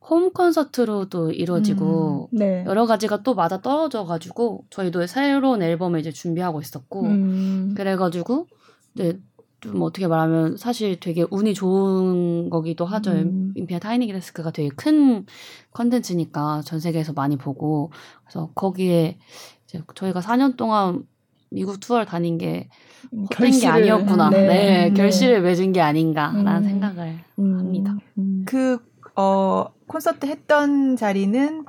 [0.04, 2.38] 홈 콘서트로도 이루어지고 음.
[2.38, 2.64] 네.
[2.66, 7.74] 여러 가지가 또 맞아 떨어져 가지고 저희도 새로운 앨범을 이제 준비하고 있었고 음.
[7.76, 8.46] 그래 가지고
[8.94, 9.20] 이제
[9.60, 13.12] 좀 어떻게 말하면 사실 되게 운이 좋은 거기도 하죠.
[13.12, 13.52] 음.
[13.56, 15.24] 임피아 타이니 데스크가 되게 큰
[15.72, 17.92] 컨텐츠니까 전 세계에서 많이 보고
[18.24, 19.18] 그래서 거기에
[19.64, 21.04] 이제 저희가 4년 동안
[21.52, 22.68] 미국 투어를 다닌 게
[23.12, 24.30] 헛된 게 아니었구나.
[24.30, 24.94] 네, 네, 네.
[24.94, 26.64] 결실을 맺은 게 아닌가라는 음.
[26.64, 27.58] 생각을 음.
[27.58, 27.96] 합니다.
[28.18, 28.42] 음.
[28.46, 28.78] 그,
[29.16, 31.64] 어, 콘서트 했던 자리는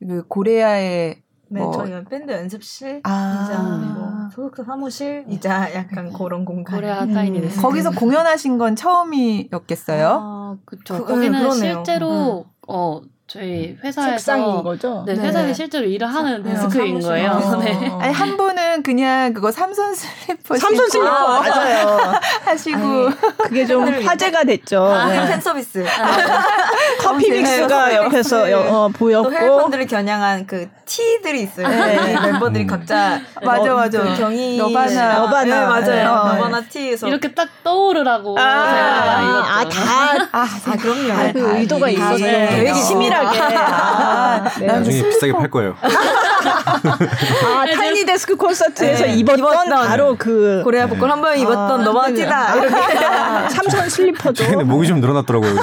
[0.00, 1.72] 그 고레아의 네, 뭐.
[1.72, 3.44] 저희가 밴드 연습실 아.
[3.44, 6.76] 이자 뭐 소속사 사무실 이자 약간 그런 공간.
[6.76, 7.50] 고레아 타이니 음.
[7.56, 10.08] 거기서 공연하신 건 처음이었겠어요?
[10.20, 11.04] 아, 그렇죠.
[11.04, 12.50] 그, 거기는 네, 실제로 음.
[12.68, 15.04] 어 저희 회사에서 책상인 거죠?
[15.06, 15.52] 네, 회사에 네.
[15.52, 16.54] 실제로 일을 하는 네.
[16.54, 17.32] 데스크인 거예요.
[17.32, 17.56] 어.
[17.56, 17.92] 네.
[18.00, 22.14] 아니 한 분은 그냥 그거 삼선 슬리퍼 삼선 슬리퍼 아, 맞아요.
[22.46, 24.82] 하시고 아니, 그게 좀 화제가 됐죠.
[24.82, 25.28] 아, 네.
[25.28, 25.84] 팬 서비스.
[25.86, 26.16] 아,
[27.00, 28.54] 커피 믹스가 옆에서 네.
[28.54, 31.68] 어, 보였고 또 해외분들을 겨냥한 그 티들이 있어요.
[31.68, 32.18] 네.
[32.18, 32.66] 멤버들이 음.
[32.66, 35.84] 각자 맞아 맞아 그 경희 너바나 너바나 네, 맞아요.
[35.84, 36.04] 네.
[36.04, 41.12] 너바나 티에서 이렇게 딱 떠오르라고 아, 아, 다, 아, 아 그럼요.
[41.12, 43.56] 아, 그 의도가 있어서 계획이 치 밀하게.
[43.56, 44.66] 아, 네.
[44.66, 45.76] 나중에 비싸게 팔 거예요.
[45.82, 49.14] 아, 타이니 데스크 콘서트에서 네.
[49.16, 52.54] 입었던, 입었던, 바로 그 코레아 보컬 한번 입었던 아, 너바나 티다.
[52.56, 54.34] 이렇게 참선 슬리퍼도.
[54.34, 55.54] 최근에 목이 좀 늘어났더라고요.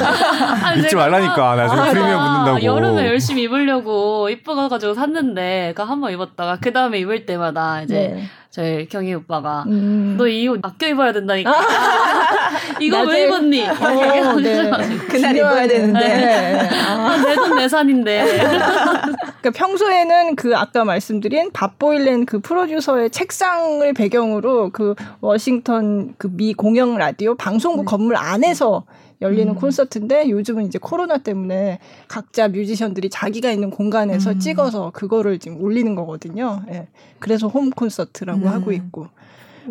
[0.77, 2.63] 입지 말라니까 나중에 프리미엄 붙는다고.
[2.63, 8.23] 여름에 열심히 입으려고 이뻐가지고 샀는데 그한번 입었다가 그 다음에 입을 때마다 이제 네.
[8.55, 10.15] 저희 경희 오빠가 음.
[10.17, 11.51] 너이 옷 아껴 입어야 된다니까
[12.79, 13.67] 이거 왜 입었니?
[13.67, 14.61] 어, 네.
[15.09, 16.69] 그날 입어야 되는데 네.
[16.87, 18.23] 아, 내돈 내산인데
[19.43, 26.97] 그러니까 평소에는 그 아까 말씀드린 밥보일랜 그 프로듀서의 책상을 배경으로 그 워싱턴 그 미 공영
[26.97, 27.89] 라디오 방송국 네.
[27.89, 28.85] 건물 안에서
[29.25, 29.55] 열리는 음.
[29.55, 34.39] 콘서트인데 요즘은 이제 코로나 때문에 각자 뮤지션들이 자기가 있는 공간에서 음.
[34.39, 36.63] 찍어서 그거를 지금 올리는 거거든요.
[36.69, 36.87] 예.
[37.19, 38.47] 그래서 홈 콘서트라고 음.
[38.47, 39.07] 하고 있고.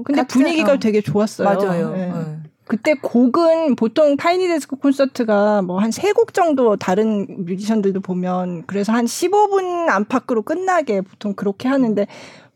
[0.04, 0.78] 근데 각자, 분위기가 어.
[0.78, 1.48] 되게 좋았어요.
[1.48, 1.94] 맞아요.
[1.96, 2.10] 예.
[2.10, 2.36] 어.
[2.66, 8.92] 그때 곡은 보통 타이니 데스크 콘서트가 뭐 한 세 곡 정도 다른 뮤지션들도 보면 그래서
[8.92, 12.06] 한 15분 안팎으로 끝나게 보통 그렇게 하는데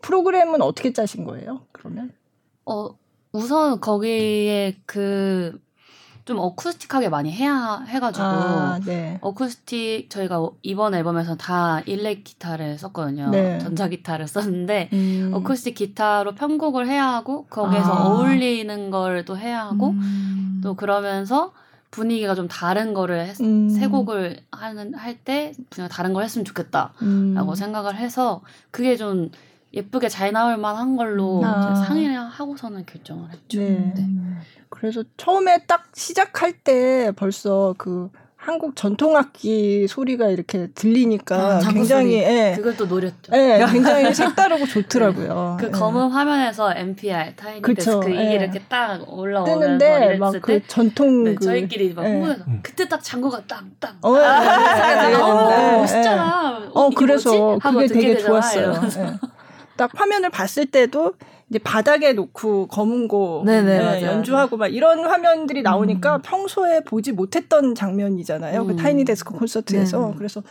[0.01, 1.61] 프로그램은 어떻게 짜신 거예요?
[1.73, 2.11] 그러면?
[2.65, 2.89] 어
[3.33, 5.61] 우선 거기에 그
[6.29, 9.17] 좀 어쿠스틱하게 많이 해야 해가지고 아, 네.
[9.23, 13.31] 어쿠스틱 저희가 이번 앨범에서 다 일렉 기타를 썼거든요.
[13.31, 13.59] 네.
[13.61, 15.31] 전자 기타를 썼는데 음.
[15.33, 18.05] 어쿠스틱 기타로 편곡을 해야 하고 거기에서 아.
[18.09, 20.61] 어울리는 걸 또 해야 하고 음.
[20.63, 21.53] 또 그러면서
[21.91, 23.71] 분위기가 좀 다른 거를 했, 음.
[23.71, 27.55] 세 곡을 하는 할 때 분위기가 다른 걸 했으면 좋겠다라고 음.
[27.55, 29.31] 생각을 해서 그게 좀
[29.73, 31.75] 예쁘게 잘 나올 만한 걸로 아.
[31.75, 33.59] 상의를 하고서는 결정을 했죠.
[33.59, 33.93] 네.
[33.95, 34.05] 네.
[34.71, 42.55] 그래서 처음에 딱 시작할 때 벌써 그 한국 전통악기 소리가 이렇게 들리니까 아, 굉장히 예,
[42.57, 43.33] 그걸 또 노렸죠.
[43.35, 45.57] 예, 굉장히 색다르고 좋더라고요.
[45.61, 45.71] 그 예.
[45.71, 48.35] 검은 화면에서 NPR 타이니 그쵸, 데스크 이게 예.
[48.37, 52.11] 이렇게 딱 올라오면서 뜨는데 막그 전통 네, 그 저희끼리 막 예.
[52.11, 52.61] 음.
[52.63, 56.71] 그때 딱 장구가 땅땅 어, 아, 어, 멋있잖아.
[56.73, 58.73] 어, 그래서 그게 되게 좋았어요.
[59.79, 59.85] 예.
[59.85, 61.15] 딱 화면을 봤을 때도
[61.49, 66.23] 이제 바닥에 놓고 검은고 네, 연주하고 막 이런 화면들이 나오니까 음.
[66.23, 68.65] 평소에 보지 못했던 장면이잖아요.
[68.65, 68.77] 그 음.
[68.77, 70.15] 그 타이니 데스크 콘서트에서 네.
[70.19, 70.43] 그래서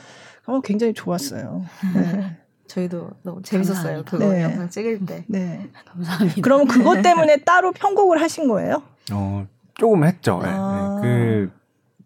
[0.46, 1.66] 어, 굉장히 좋았어요.
[1.94, 2.38] 네.
[2.68, 4.04] 저희도 너무 재밌었어요.
[4.06, 4.44] 그거 네.
[4.44, 5.24] 영상 찍을 때.
[5.28, 5.70] 네.
[5.86, 6.42] 감사합니다.
[6.42, 8.82] 그럼 그것 때문에 따로 편곡을 하신 거예요?
[9.12, 10.40] 어, 조금 했죠.
[10.44, 10.50] 네.
[10.52, 11.00] 아.
[11.02, 11.52] 그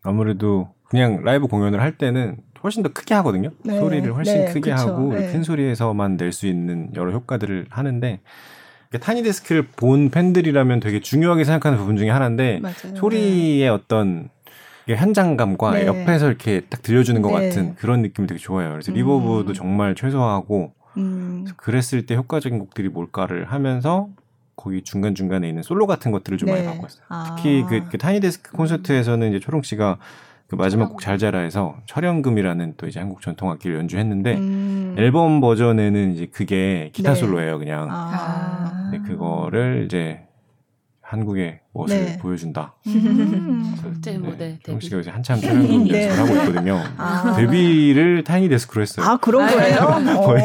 [0.03, 3.51] 아무래도 그냥 라이브 공연을 할 때는 훨씬 더 크게 하거든요.
[3.63, 3.79] 네.
[3.79, 4.75] 소리를 훨씬 네, 크게 그쵸.
[4.89, 5.31] 하고 네.
[5.31, 8.19] 큰 소리에서만 낼 수 있는 여러 효과들을 하는데
[8.99, 12.95] 타니 데스크를 본 팬들이라면 되게 중요하게 생각하는 부분 중에 하나인데 맞아요.
[12.95, 14.29] 소리의 어떤
[14.87, 15.85] 현장감과 네.
[15.85, 17.47] 옆에서 이렇게 딱 들려주는 것 네.
[17.49, 18.71] 같은 그런 느낌이 되게 좋아요.
[18.71, 18.95] 그래서 음.
[18.95, 21.45] 리버브도 정말 최소화하고 음.
[21.55, 24.09] 그랬을 때 효과적인 곡들이 뭘까를 하면서
[24.57, 26.53] 거기 중간 중간에 있는 솔로 같은 것들을 좀 네.
[26.55, 27.03] 많이 바꿨어요.
[27.09, 27.35] 아.
[27.37, 29.97] 특히 그, 그 타니 데스크 콘서트에서는 이제 초롱 씨가
[30.51, 34.95] 그 마지막 곡 잘 자라에서 철연금이라는 또 이제 한국 전통 악기를 연주했는데 음.
[34.97, 37.19] 앨범 버전에는 이제 그게 기타 네.
[37.21, 37.87] 솔로예요, 그냥.
[37.89, 38.89] 아.
[38.91, 40.27] 네, 그거를 이제
[41.01, 42.17] 한국의 멋을 네.
[42.17, 42.75] 보여준다.
[42.87, 43.75] 음.
[43.81, 46.09] 국제 무대 네, 씨가 이제 한참 철연금 네.
[46.09, 46.83] 연습을 하고 있거든요.
[46.97, 47.33] 아.
[47.37, 49.05] 데뷔를 타이니 데스크로 했어요.
[49.05, 49.77] 아 그런 거예요?
[50.21, 50.43] 거의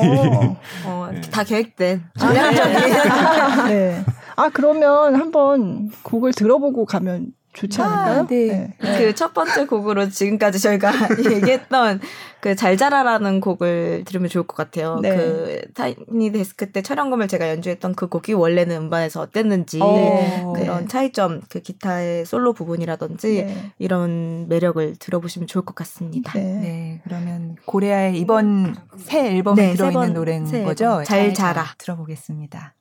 [0.84, 1.20] 어, 네.
[1.32, 3.10] 다 계획된 전략적인.
[3.10, 4.04] 아, 네.
[4.36, 8.20] 아 그러면 한번 곡을 들어보고 가면 좋지 않을까요?
[8.20, 8.74] 아, 네.
[8.80, 8.98] 네.
[8.98, 10.92] 그 첫 번째 곡으로 지금까지 저희가
[11.32, 12.00] 얘기했던
[12.40, 15.00] 그 잘 자라라는 곡을 들으면 좋을 것 같아요.
[15.00, 15.16] 네.
[15.16, 20.86] 그 타이니 데스크 때 촬영금을 제가 연주했던 그 곡이 원래는 음반에서 어땠는지 오, 그런 네.
[20.86, 23.72] 차이점, 그 기타의 솔로 부분이라든지 네.
[23.78, 26.32] 이런 매력을 들어보시면 좋을 것 같습니다.
[26.34, 26.42] 네.
[26.42, 31.02] 네 그러면 고레아의 이번 새 앨범에 네, 들어있는 노래인 거죠?
[31.04, 32.74] 잘 자라 들어보겠습니다.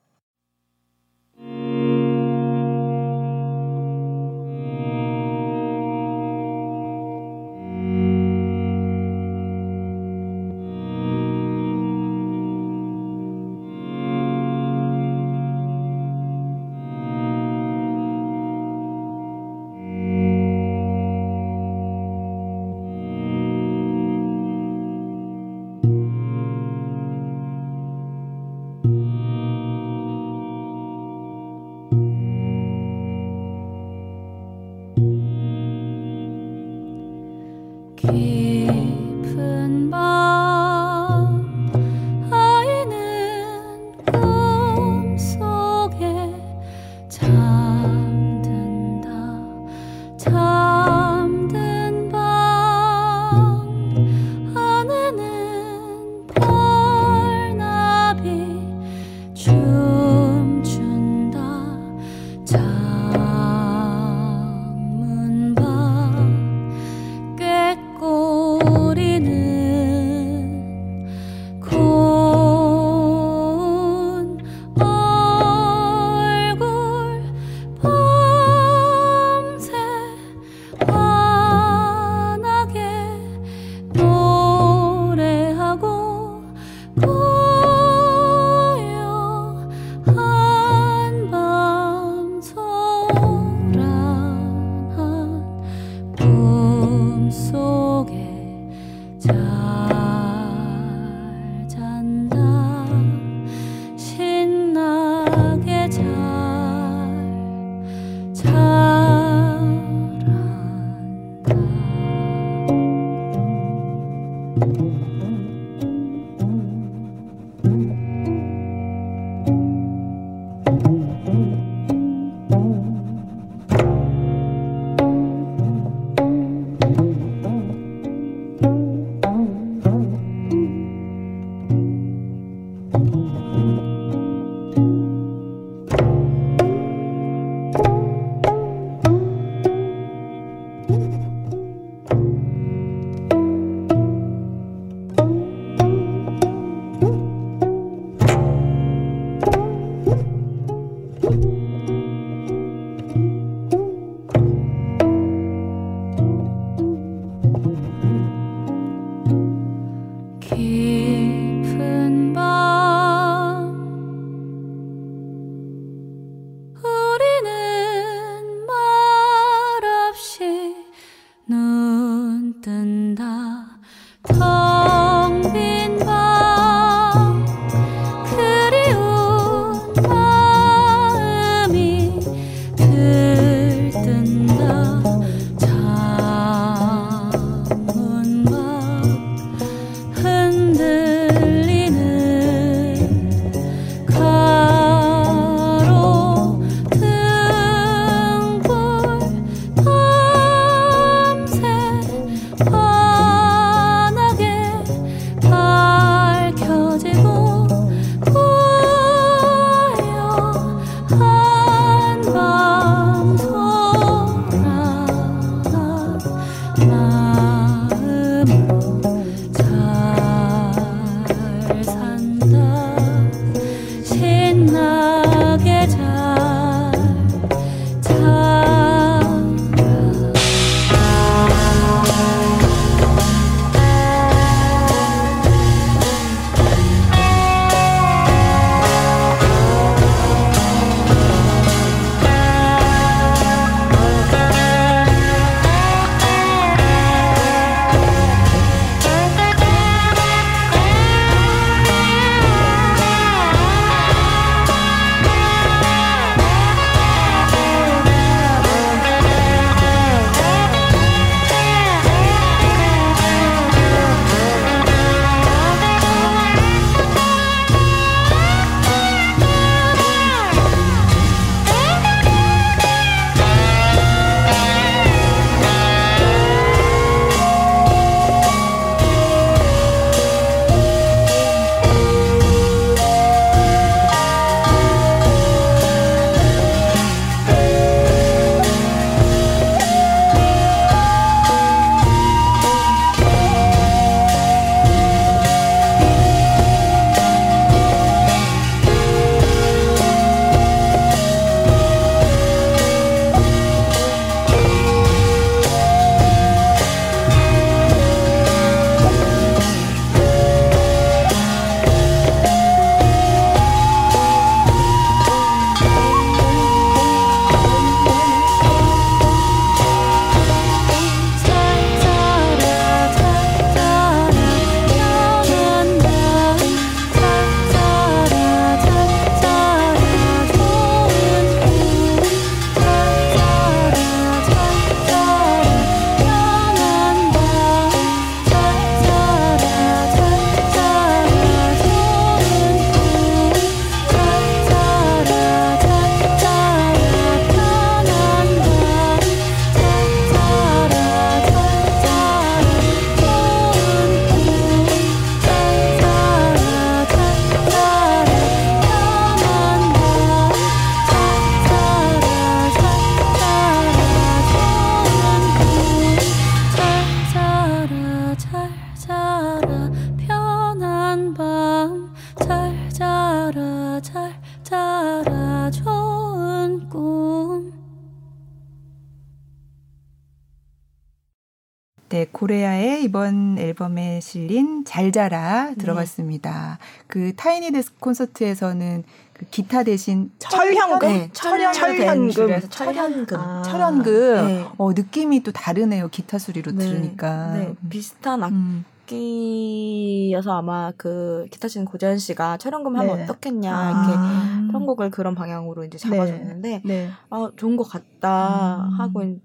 [382.16, 386.78] 네, 고레아의 이번 앨범에 실린 잘 자라 들어봤습니다.
[386.80, 387.04] 네.
[387.08, 394.48] 그 타이니 데스크 콘서트에서는 그 기타 대신 철현금, 네, 철현, 철현금, 철현금, 아, 철현금.
[394.48, 394.66] 네.
[394.78, 396.08] 어 느낌이 또 다르네요.
[396.08, 396.86] 기타 소리로 네.
[396.86, 397.54] 들으니까.
[397.54, 398.86] 네, 비슷한 음.
[399.06, 403.24] 악기여서 아마 그 기타 치는 고재현 씨가 철현금 하면 네.
[403.24, 403.92] 어떻겠냐 아.
[403.92, 407.10] 이렇게 편곡을 그런 방향으로 이제 잡아줬는데 네.
[407.30, 409.00] 아 좋은 것 같다 음.
[409.00, 409.36] 하고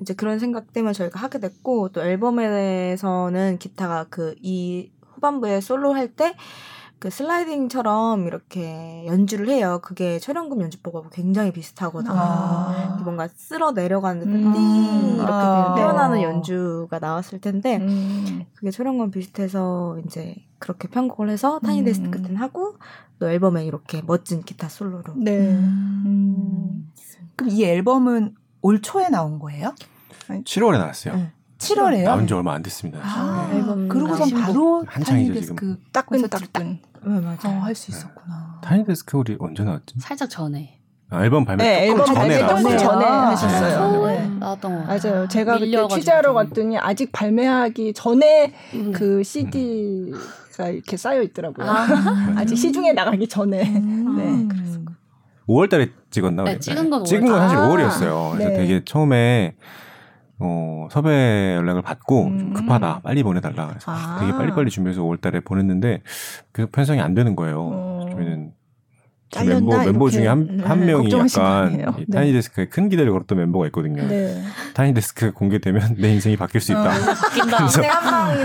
[0.00, 6.14] 이제 그런 생각 때문에 저희가 하게 됐고 또 앨범에서는 기타가 그 이 후반부에 솔로 할
[6.14, 6.34] 때
[6.98, 9.78] 그 슬라이딩처럼 이렇게 연주를 해요.
[9.82, 12.12] 그게 철연금 연주법하고 굉장히 비슷하거든요.
[12.12, 13.00] 아.
[13.04, 14.52] 뭔가 쓸어 내려가는 듯한 음.
[14.52, 15.74] 띵 이렇게 아.
[15.74, 18.46] 표현하는 연주가 나왔을 텐데 음.
[18.54, 22.10] 그게 철연금 비슷해서 이제 그렇게 편곡을 해서 Tiny Desk 음.
[22.10, 22.74] 때는 하고
[23.20, 25.14] 또 앨범에 이렇게 멋진 기타 솔로로.
[25.16, 25.38] 네.
[25.38, 26.90] 음.
[27.36, 29.74] 그럼 이 앨범은 올 초에 나온 거예요?
[30.28, 31.16] 7월에 나왔어요.
[31.16, 31.32] 네.
[31.58, 32.04] 7월에요?
[32.04, 33.00] 나온 지 얼마 안 됐습니다.
[33.02, 33.58] 아, 네.
[33.58, 35.76] 앨범 그러고선 바로 한창이죠 지금.
[35.92, 36.78] 따끈따끈.
[37.04, 37.48] 네, 맞아.
[37.48, 38.60] 어, 할수 있었구나.
[38.62, 39.96] 타니 데스크 우리 언제 나왔지?
[39.98, 40.78] 살짝 전에.
[41.10, 44.06] 아, 앨범 발매 네, 앨범 전에 조금 전에 하셨어요.
[44.06, 44.28] 네.
[44.38, 45.26] 나왔던 거 맞아요.
[45.28, 48.92] 제가 그때 취재하러 갔더니 아직 발매하기 전에 음.
[48.92, 51.66] 그 CD가 이렇게 쌓여 있더라고요.
[51.66, 52.44] 아.
[52.44, 53.62] 직 시중에 나가기 전에.
[53.74, 54.16] 음.
[54.16, 54.97] 네.
[55.48, 56.44] 5월달에 찍었나?
[56.44, 58.32] 네, 찍은 건 찍은 건 사실 5월이었어요.
[58.32, 58.56] 그래서 네.
[58.56, 59.54] 되게 처음에
[60.40, 62.38] 어, 섭외 연락을 받고 음.
[62.38, 63.00] 좀 급하다.
[63.02, 63.68] 빨리 보내달라.
[63.68, 64.18] 그래서 아.
[64.20, 66.02] 되게 빨리빨리 준비해서 5월 달에 보냈는데
[66.52, 67.60] 계속 편성이 안 되는 거예요.
[67.60, 68.06] 어.
[68.12, 68.52] 저희는
[69.44, 70.64] 멤버 멤버 중에 한, 네.
[70.64, 72.04] 한 명이 약간 네.
[72.12, 74.06] 타니 데스크에 큰 기대를 걸었던 멤버가 있거든요.
[74.08, 74.42] 네.
[74.74, 76.82] 타니 데스크 공개되면 내 인생이 바뀔 수 있다.
[76.88, 76.94] 어,
[77.58, 77.82] 그래서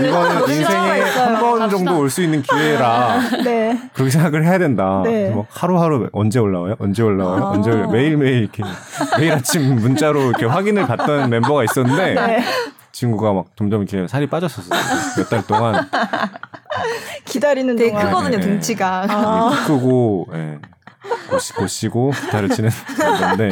[0.06, 3.78] 이거는 인생에 한 번 정도 올 수 있는 기회라 네.
[3.94, 5.02] 그렇게 생각을 해야 된다.
[5.04, 5.30] 네.
[5.34, 6.76] 막 하루하루 언제 올라와요?
[6.78, 7.44] 언제 올라와요?
[7.44, 7.50] 아.
[7.50, 7.90] 언제 올라와요?
[7.90, 8.62] 매일 매일 이렇게
[9.18, 12.44] 매일 아침 문자로 이렇게 확인을 받던 멤버가 있었는데 네.
[12.94, 14.80] 친구가 막 점점 이렇게 살이 빠졌었어요.
[15.18, 15.88] 몇 달 동안.
[17.26, 18.06] 기다리는 되게 동안.
[18.06, 18.40] 크거든요, 네.
[18.42, 19.06] 등치가.
[19.08, 19.64] 아.
[19.66, 20.58] 크고, 예.
[21.58, 22.70] 보시고 기타를 치는
[23.20, 23.50] 건데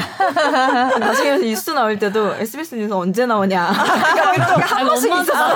[0.98, 5.54] 나중에 뉴스 나올 때도 SBS 뉴스 언제 나오냐 한 번씩 있어요.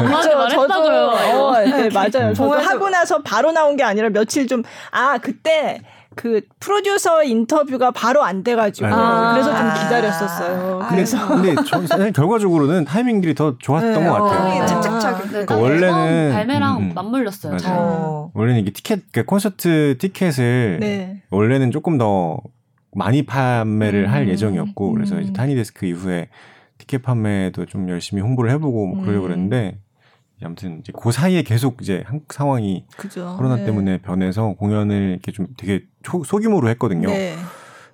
[0.00, 1.06] 엄마한테 말했다고요.
[1.06, 2.34] 어, 네, 맞아요.
[2.34, 5.82] 저도 하고 나서 바로 나온 게 아니라 며칠 좀 아 그때
[6.18, 10.82] 그 프로듀서 인터뷰가 바로 안 돼가지고 아~ 그래서 좀 기다렸었어요.
[10.82, 14.62] 아~ 그래서 근데 저 사실 결과적으로는 타이밍들이 더 좋았던 네, 것 같아요.
[14.64, 15.22] 어, 착착착.
[15.22, 16.92] 네, 그러니까 원래는 발매랑 음, 음.
[16.92, 17.56] 맞물렸어요.
[17.66, 18.32] 어.
[18.34, 21.22] 원래는 이게 티켓 그 콘서트 티켓을 네.
[21.30, 22.40] 원래는 조금 더
[22.96, 26.30] 많이 판매를 음, 할 예정이었고 그래서 이제 타니데스크 이후에
[26.78, 29.28] 티켓 판매도 좀 열심히 홍보를 해보고 뭐 그러려고 음.
[29.28, 29.78] 그랬는데
[30.44, 33.34] 아무튼 이제 그 사이에 계속 이제 한국 상황이 그죠.
[33.36, 33.64] 코로나 네.
[33.64, 37.08] 때문에 변해서 공연을 이렇게 좀 되게 초, 소규모로 했거든요.
[37.08, 37.36] 네.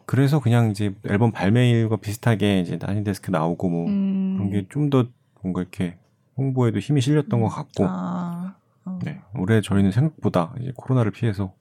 [0.06, 4.34] 그래서 그냥 이제 앨범 발매일과 비슷하게 이제 나니데스크 나오고 뭐 음.
[4.36, 5.06] 그런 게 좀 더
[5.40, 5.96] 뭔가 이렇게
[6.36, 7.86] 홍보에도 힘이 실렸던 것 같고.
[7.88, 8.54] 아.
[8.86, 8.98] 어.
[9.02, 9.20] 네.
[9.38, 11.54] 올해 저희는 생각보다 이제 코로나를 피해서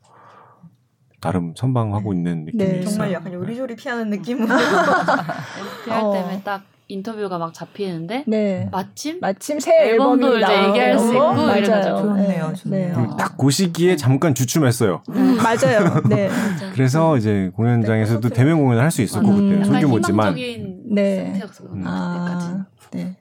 [1.22, 2.80] 나름 선방하고 있는 느낌이 네.
[2.80, 2.90] 있어요.
[2.90, 4.48] 정말 약간 요리조리 피하는 느낌으로.
[5.86, 8.70] 피할 때문에 딱 인터뷰가 막 잡히는데 네.
[8.72, 11.98] 마침 마침 새 앨범도 이제 얘기할 수 있고 맞아요.
[11.98, 12.54] 좋네요, 네.
[12.54, 13.02] 좋네요.
[13.02, 13.08] 네.
[13.18, 15.02] 딱그 시기에 잠깐 주춤했어요.
[15.10, 16.02] 음, 맞아요.
[16.08, 16.30] 네.
[16.74, 18.36] 그래서 이제 공연장에서도 네.
[18.36, 21.42] 대면 공연을 할 수 있었고 음, 그때 소규모지만 네.
[21.72, 21.84] 음.
[21.88, 23.18] 아, 네.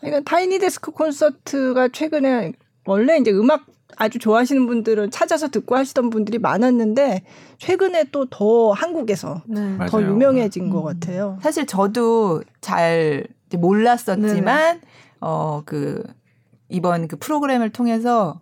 [0.00, 2.52] 그러니까 타이니 데스크 콘서트가 최근에
[2.86, 3.66] 원래 이제 음악
[3.98, 7.22] 아주 좋아하시는 분들은 찾아서 듣고 하시던 분들이 많았는데
[7.58, 9.76] 최근에 또 더 한국에서 네.
[9.88, 10.70] 더 유명해진 음.
[10.70, 11.38] 것 같아요.
[11.42, 14.80] 사실 저도 잘 몰랐었지만
[15.20, 16.02] 어 그
[16.68, 18.40] 이번 그 프로그램을 통해서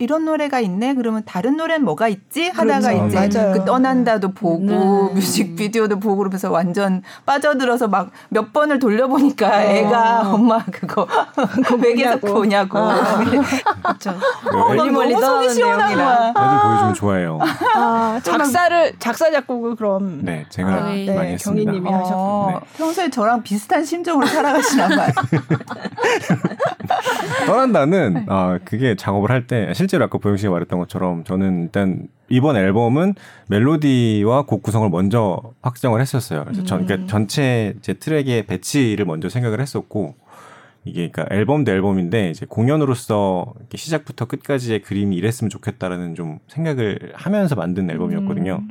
[0.00, 0.94] 이런 노래가 있네.
[0.94, 2.50] 그러면 다른 노래는 뭐가 있지?
[2.50, 3.24] 하다가 그렇죠.
[3.26, 3.52] 이제 맞아요.
[3.52, 5.14] 그 떠난다도 보고 네.
[5.14, 9.60] 뮤직비디오도 보고 그러면서 완전 빠져들어서 막 몇 번을 돌려보니까 어.
[9.60, 11.06] 애가 엄마 그거
[11.82, 12.78] 베개에서 보냐고.
[12.78, 13.18] 아.
[13.24, 14.14] 그렇죠.
[14.52, 16.28] 멀리 멀리 너무 시원한 거야.
[16.30, 17.38] 애들 보여주면 좋아해요.
[17.74, 21.12] 아, 작사를 작사 작곡을 그럼 네 제가 아, 네.
[21.12, 21.72] 많이 했습니다.
[21.72, 21.98] 경희님이 어.
[21.98, 22.60] 하셨고 네.
[22.76, 25.10] 평소에 저랑 비슷한 심정으로 살아가시나 봐요.
[27.46, 32.56] 떠난다는 아 그게 작업을 할때 실 제로 아까 보영 씨가 말했던 것처럼 저는 일단 이번
[32.56, 33.14] 앨범은
[33.48, 36.44] 멜로디와 곡 구성을 먼저 확정을 했었어요.
[36.44, 37.08] 그래서 전 그러니까 음.
[37.08, 40.14] 전체 제 트랙의 배치를 먼저 생각을 했었고
[40.84, 47.54] 이게 그러니까 앨범 대 앨범인데 이제 공연으로서 시작부터 끝까지의 그림이 이랬으면 좋겠다라는 좀 생각을 하면서
[47.54, 48.60] 만든 앨범이었거든요.
[48.62, 48.68] 음.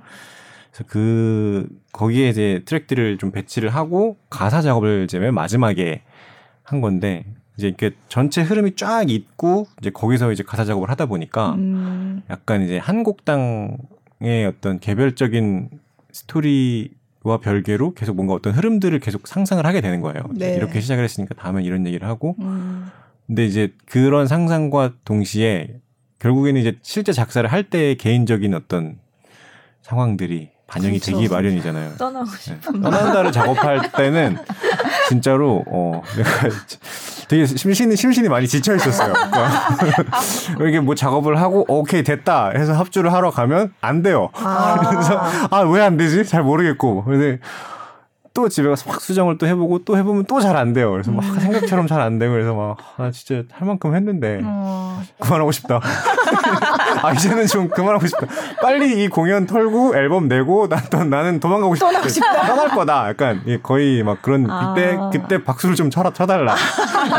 [0.72, 6.04] 그래서 그 거기에 이제 트랙들을 좀 배치를 하고 가사 작업을 이제 맨 마지막에
[6.64, 7.26] 한 건데
[7.58, 12.22] 이제 이렇게 전체 흐름이 쫙 있고 이제 거기서 이제 가사 작업을 하다 보니까 음.
[12.30, 15.70] 약간 이제 한 곡당의 어떤 개별적인
[16.12, 16.92] 스토리
[17.24, 20.24] 와 별개로 계속 뭔가 어떤 흐름들을 계속 상상을 하게 되는 거예요.
[20.32, 20.56] 네.
[20.56, 22.36] 이렇게 시작을 했으니까 다음엔 이런 얘기를 하고.
[22.40, 22.90] 음.
[23.26, 25.80] 근데 이제 그런 상상과 동시에
[26.20, 29.00] 결국에는 이제 실제 작사를 할때 개인적인 어떤
[29.82, 31.18] 상황들이 반영이 그렇죠.
[31.18, 31.94] 되기 마련이잖아요.
[31.98, 32.82] 떠나고 싶은 네.
[32.82, 34.38] 떠난다를 작업할 때는
[35.08, 36.30] 진짜로 어 내가
[37.30, 39.14] 되게 심신이 심신이 많이 지쳐 있었어요.
[39.14, 44.30] 그러니까 이게 뭐 작업을 하고 오케이 됐다 해서 합주를 하러 가면 안 돼요.
[44.34, 44.78] 아.
[44.90, 46.26] 그래서 아 왜 안 되지?
[46.26, 47.06] 잘 모르겠고.
[47.06, 47.40] 근데
[48.38, 50.92] 또 집에 가서 막 수정을 또 해보고 또 해보면 또 잘 안 돼요.
[50.92, 51.40] 그래서 막 음.
[51.40, 55.02] 생각처럼 잘 안 되고 그래서 막아 진짜 할 만큼 했는데 어.
[55.20, 55.80] 그만하고 싶다.
[57.02, 58.28] 아 이제는 좀 그만하고 싶다.
[58.62, 61.88] 빨리 이 공연 털고 앨범 내고 난또 나는 도망가고 싶다.
[61.88, 62.46] 떠나고 싶다.
[62.46, 63.10] 떠날 거다.
[63.10, 64.76] 약간 거의 막 그런 아.
[64.76, 66.56] 그때 그때 박수를 좀 쳐라 쳐달라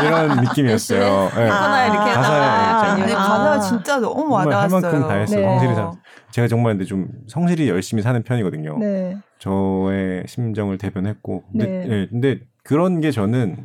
[0.01, 1.31] 이런 느낌이었어요.
[1.35, 1.49] 네.
[1.49, 4.61] 아, 이렇게 가사에 아, 가사 진짜 너무 와닿았어요.
[4.61, 5.39] 할 만큼 다 했어요.
[5.41, 5.45] 네.
[5.45, 5.91] 성실히 사.
[6.31, 8.77] 제가 정말 근데 좀 성실히 열심히 사는 편이거든요.
[8.79, 9.17] 네.
[9.39, 11.87] 저의 심정을 대변했고 근데, 네.
[11.87, 12.07] 네.
[12.07, 13.57] 근데 그런 게 저는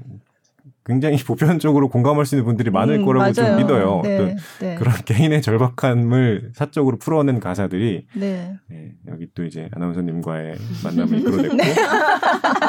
[0.85, 3.33] 굉장히 보편적으로 공감할 수 있는 분들이 많을 음, 거라고 맞아요.
[3.33, 4.01] 좀 믿어요.
[4.05, 4.75] 네, 어떤 네.
[4.77, 8.57] 그런 개인의 절박함을 사적으로 풀어낸 가사들이 네.
[8.69, 11.75] 네, 여기 또 이제 아나운서님과의 만남을 이끌어냈고 네.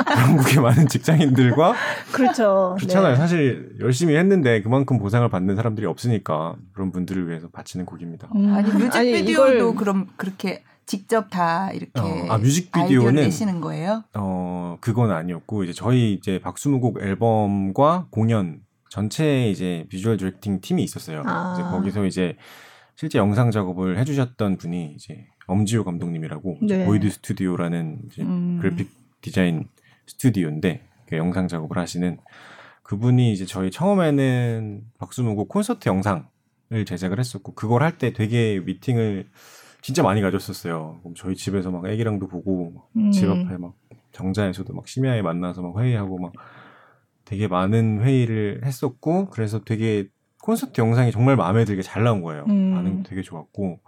[0.07, 1.73] 한국의 많은 직장인들과
[2.11, 2.75] 그렇죠.
[2.77, 3.11] 그렇잖아요.
[3.11, 3.17] 네.
[3.17, 8.29] 사실 열심히 했는데 그만큼 보상을 받는 사람들이 없으니까 그런 분들을 위해서 바치는 곡입니다.
[8.35, 14.03] 음, 아니 뮤직비디오도 아니, 그럼 그렇게 직접 다 이렇게 어, 아 뮤직비디오는 내시는 거예요?
[14.13, 21.23] 어 그건 아니었고 이제 저희 이제 박수무곡 앨범과 공연 전체 이제 비주얼 directing 팀이 있었어요.
[21.25, 21.53] 아.
[21.53, 22.37] 이제 거기서 이제
[22.95, 26.85] 실제 영상 작업을 해주셨던 분이 이제 엄지호 감독님이라고 네.
[26.85, 28.59] 보이드 스튜디오라는 이제 음.
[28.61, 28.89] 그래픽
[29.21, 29.67] 디자인
[30.07, 32.17] 스튜디오인데 그 영상 작업을 하시는
[32.83, 36.25] 그분이 이제 저희 처음에는 박수무곡 콘서트 영상을
[36.85, 39.27] 제작을 했었고 그걸 할 때 되게 미팅을
[39.85, 40.99] 진짜 많이 가졌었어요.
[41.15, 43.11] 저희 집에서 막 애기랑도 보고 음.
[43.11, 43.75] 집 앞에 막
[44.13, 46.33] 정자에서도 막 심야에 만나서 막 회의하고 막
[47.23, 50.07] 되게 많은 회의를 했었고 그래서 되게
[50.41, 52.45] 콘서트 영상이 정말 마음에 들게 잘 나온 거예요.
[52.49, 52.73] 음.
[52.73, 53.79] 반응 되게 좋았고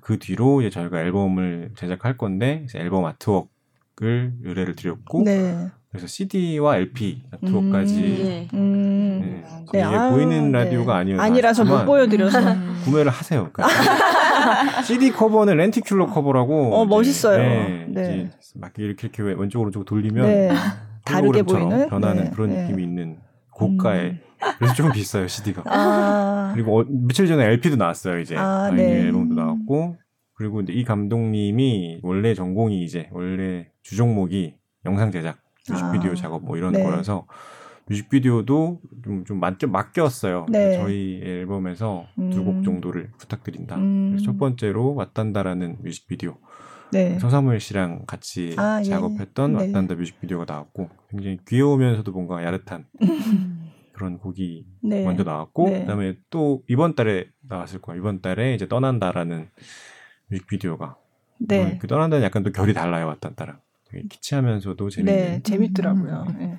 [0.00, 5.70] 그 뒤로 이제 저희가 앨범을 제작할 건데 앨범 아트웍을 의뢰를 드렸고 네.
[5.90, 8.24] 그래서 CD와 LP 아트웍까지 음.
[8.24, 8.48] 네.
[8.52, 9.20] 음.
[9.20, 9.26] 네.
[9.26, 9.44] 네.
[9.68, 10.64] 이게 아, 보이는 네.
[10.64, 12.40] 라디오가 아니어서 아니라서 못 보여드려서
[12.84, 13.48] 구매를 하세요.
[13.52, 13.68] 그러니까
[14.84, 17.38] CD 커버는 렌티큘러 커버라고 어 멋있어요.
[17.38, 18.30] 네, 네.
[18.56, 20.50] 막 이렇게 이렇게 왼쪽 오른쪽 돌리면 네.
[21.04, 22.30] 다르게 보이는 변하는 네.
[22.30, 22.62] 그런 네.
[22.62, 23.18] 느낌이 있는
[23.50, 24.20] 고가의 음.
[24.58, 25.62] 그래서 좀 비싸요 CD가.
[25.66, 26.50] 아.
[26.54, 29.00] 그리고 어, 며칠 전에 LP도 나왔어요 이제 아, 네.
[29.00, 29.96] 앨범도 나왔고
[30.34, 35.38] 그리고 이제 이 감독님이 원래 전공이 이제 원래 주종목이 영상 제작
[35.70, 36.82] 뮤직비디오 아, 작업 뭐 이런 네.
[36.82, 37.26] 거여서
[37.86, 40.46] 뮤직비디오도 좀, 좀 맡겨, 맡겼어요.
[40.48, 40.78] 네.
[40.78, 42.30] 저희 앨범에서 음.
[42.30, 43.76] 두곡 정도를 부탁드린다.
[43.76, 44.10] 음.
[44.10, 46.36] 그래서 첫 번째로 왔단다라는 뮤직비디오.
[46.92, 47.18] 네.
[47.18, 48.84] 서사무엘 씨랑 같이 아, 예.
[48.84, 49.56] 작업했던 예.
[49.56, 52.86] 왔단다 뮤직비디오가 나왔고 굉장히 귀여우면서도 뭔가 야릇한
[53.92, 55.04] 그런 곡이 네.
[55.04, 55.80] 먼저 나왔고 네.
[55.80, 57.96] 그다음에 또 이번 달에 나왔을 거야.
[57.96, 59.48] 이번 달에 이제 떠난다라는
[60.28, 60.96] 뮤직비디오가
[61.38, 61.78] 네.
[61.78, 63.58] 그 떠난다는 약간 또 결이 달라요 왔단다랑.
[64.08, 65.14] 키치하면서도 재밌는.
[65.14, 66.24] 네, 재밌더라고요.
[66.28, 66.36] 음.
[66.38, 66.58] 네.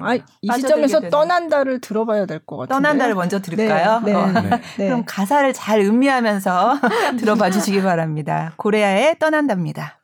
[0.00, 1.08] 아, 이 시점에서.
[1.08, 2.76] 떠난다를 들어봐야 될 것 같아요.
[2.78, 4.00] 떠난다를 먼저 들을까요?
[4.00, 4.18] 네, 네.
[4.18, 4.26] 어.
[4.26, 4.50] 네.
[4.78, 4.86] 네.
[4.86, 6.74] 그럼 가사를 잘 음미하면서
[7.20, 8.52] 들어봐 주시기 바랍니다.
[8.56, 10.00] 고레아의 떠난답니다.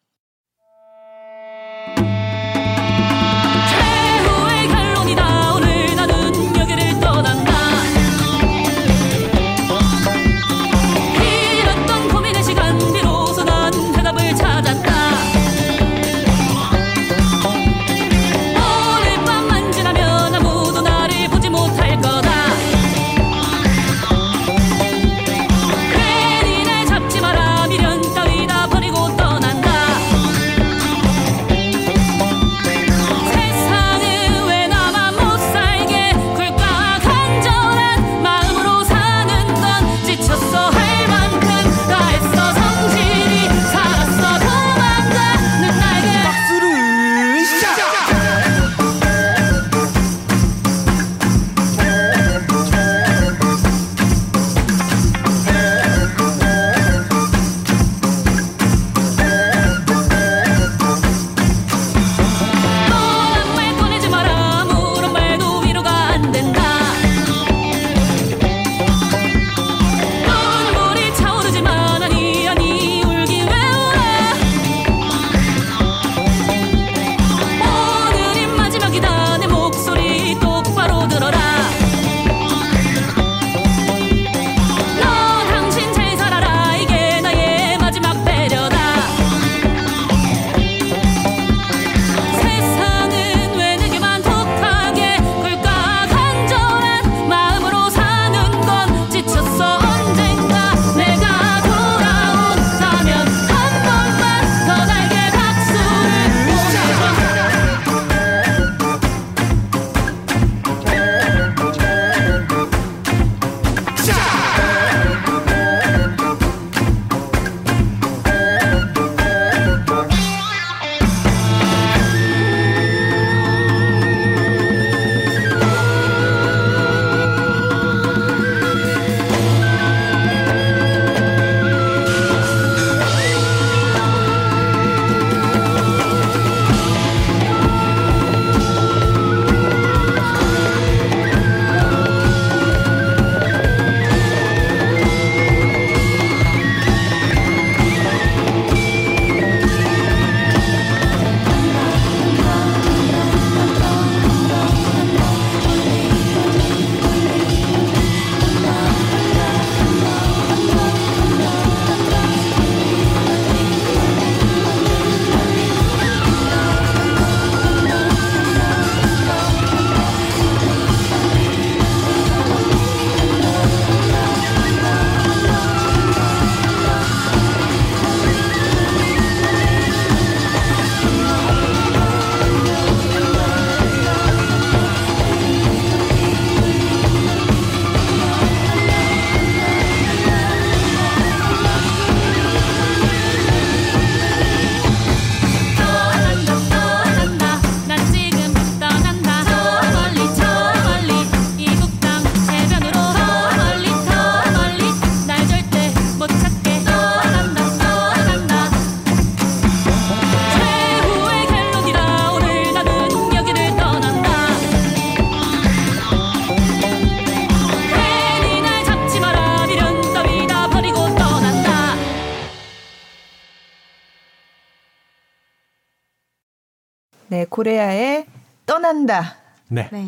[227.61, 228.27] 코레아의
[228.65, 229.35] 떠난다.
[229.69, 229.89] 네.
[229.93, 230.07] 네.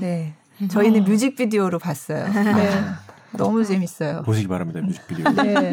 [0.59, 0.69] 네.
[0.69, 2.27] 저희는 뮤직비디오로 봤어요.
[2.33, 2.71] 네.
[3.37, 4.23] 너무 재밌어요.
[4.23, 5.31] 보시기 바랍니다, 뮤직비디오.
[5.43, 5.73] 네.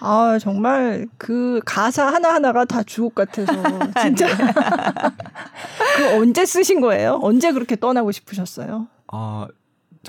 [0.00, 3.52] 아, 정말 그 가사 하나 하나가 다 주옥 같아서
[4.02, 4.26] 진짜.
[5.96, 7.18] 그 언제 쓰신 거예요?
[7.22, 8.86] 언제 그렇게 떠나고 싶으셨어요?
[9.08, 9.48] 아,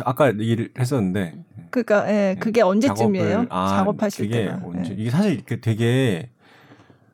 [0.03, 1.43] 아까 얘기를 했었는데.
[1.71, 3.29] 그러니까 예, 그게 언제쯤이에요?
[3.29, 4.61] 작업을, 아, 작업하실 그게 때가.
[4.63, 4.91] 언제?
[4.91, 4.95] 예.
[4.95, 6.29] 이게 사실 되게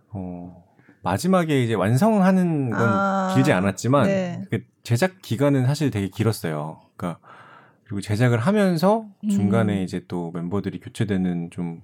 [0.10, 0.65] 어
[1.06, 4.42] 마지막에 이제 완성하는 건 아, 길지 않았지만 네.
[4.50, 6.82] 그 제작 기간은 사실 되게 길었어요.
[6.98, 7.20] 그러니까
[7.84, 9.84] 그리고 제작을 하면서 중간에 음.
[9.84, 11.82] 이제 또 멤버들이 교체되는 좀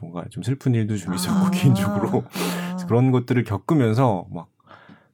[0.00, 2.76] 뭔가 좀 슬픈 일도 좀 있었고 아, 개인적으로 아.
[2.86, 4.48] 그런 것들을 겪으면서 막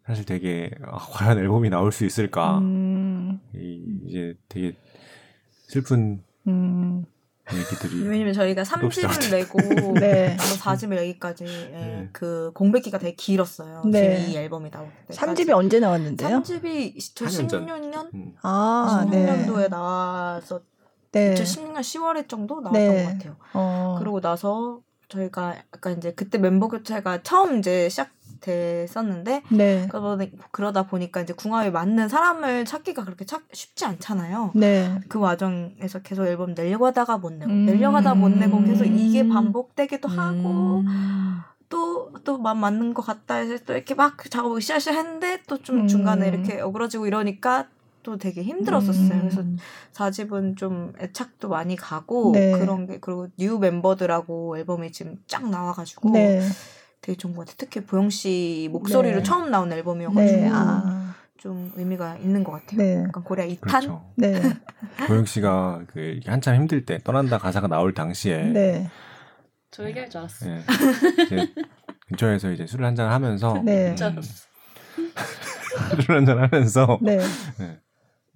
[0.07, 3.41] 사실 되게 아, 과연 앨범이 나올 수 있을까 음.
[3.55, 4.75] 이, 이제 되게
[5.51, 7.05] 슬픈 음.
[7.53, 9.59] 얘기들이 왜냐면 저희가 3집을 내고
[9.95, 10.37] 네.
[10.39, 12.09] 4집을 여기까지 예, 네.
[12.13, 13.83] 그 공백기가 되게 길었어요.
[13.87, 14.27] 네.
[14.29, 15.15] 이 앨범이 나올 때.
[15.15, 16.43] 3집이 언제 나왔는데요?
[16.43, 18.35] 3집이 2016년 음.
[18.43, 19.69] 아, 16년도에 네.
[19.69, 20.61] 나와서
[21.13, 21.35] 네.
[21.35, 23.05] 2016년 10월에 정도 나왔던 네.
[23.05, 23.37] 것 같아요.
[23.55, 23.97] 어.
[23.99, 28.11] 그러고 나서 저희가 약간 이제 그때 멤버 교체가 처음 이제 시작
[28.41, 29.89] 됐었는데 네.
[30.51, 34.53] 그러다 보니까 이제 궁합에 맞는 사람을 찾기가 그렇게 찾, 쉽지 않잖아요.
[34.55, 35.01] 네.
[35.09, 37.67] 그 와중에서 계속 앨범 내려고 하다가 못 내고 음.
[37.67, 40.19] 내려고 하다 못 내고 계속 이게 반복되기도 음.
[40.19, 40.83] 하고
[41.69, 46.35] 또또 맞는 것 같다 해서 또 이렇게 막 작업을 시작시 했는데 또 좀 중간에 음.
[46.35, 47.67] 이렇게 어그러지고 이러니까
[48.03, 49.13] 또 되게 힘들었었어요.
[49.13, 49.29] 음.
[49.29, 49.43] 그래서
[49.93, 52.53] 4집은 좀 애착도 많이 가고 네.
[52.53, 56.41] 그런 게 그리고 new 멤버들하고 앨범이 지금 쫙 나와가지고 네.
[57.01, 57.57] 되게 좋은 것 같아요.
[57.59, 59.23] 특히 보영 씨 목소리로 네.
[59.23, 60.51] 처음 나온 앨범이어가지고 네.
[60.53, 61.15] 아.
[61.39, 62.79] 좀 의미가 있는 것 같아요.
[62.79, 63.05] 네.
[63.05, 63.61] 약간 고래야 2탄.
[63.61, 64.05] 그렇죠.
[64.17, 64.43] 네.
[65.07, 68.91] 보영 씨가 그 한참 힘들 때 떠난다 가사가 나올 당시에 네.
[69.71, 70.47] 저 얘기할 줄 알았어.
[70.47, 70.65] 네.
[72.09, 73.91] 근처에서 이제 술을 한잔 하면서 네.
[73.91, 73.97] 음,
[76.03, 77.19] 술을 한잔 하면서 네.
[77.59, 77.79] 네.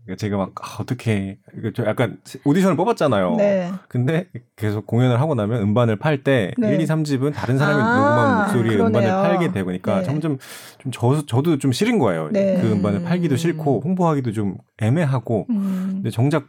[0.05, 1.38] 그러니까 제가 막 아, 어떻게
[1.74, 3.36] 저 약간 오디션을 뽑았잖아요.
[3.36, 3.70] 네.
[3.88, 6.74] 근데 계속 공연을 하고 나면 음반을 팔때 네.
[6.74, 8.86] 1, 2, 3집은 다른 사람이 아, 녹음한 목소리의 그러네요.
[8.86, 10.05] 음반을 팔게 되니까 네.
[10.05, 10.38] 점점
[10.78, 12.30] 좀 저, 저도 좀 싫은 거예요.
[12.32, 12.61] 네.
[12.61, 15.46] 그 음반을 팔기도 싫고 홍보하기도 좀 애매하고.
[15.50, 15.90] 음.
[15.94, 16.46] 근데 정작